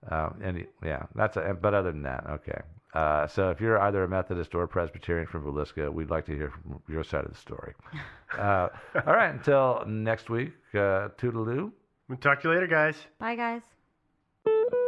[0.09, 2.61] Uh, and yeah, that's a, but other than that, okay.
[2.93, 6.35] Uh, so if you're either a Methodist or a Presbyterian from Villisca, we'd like to
[6.35, 7.73] hear from your side of the story.
[8.37, 8.67] Uh,
[9.07, 11.71] all right, until next week, uh, toodaloo.
[12.09, 12.97] We'll talk to you later, guys.
[13.17, 14.81] Bye, guys.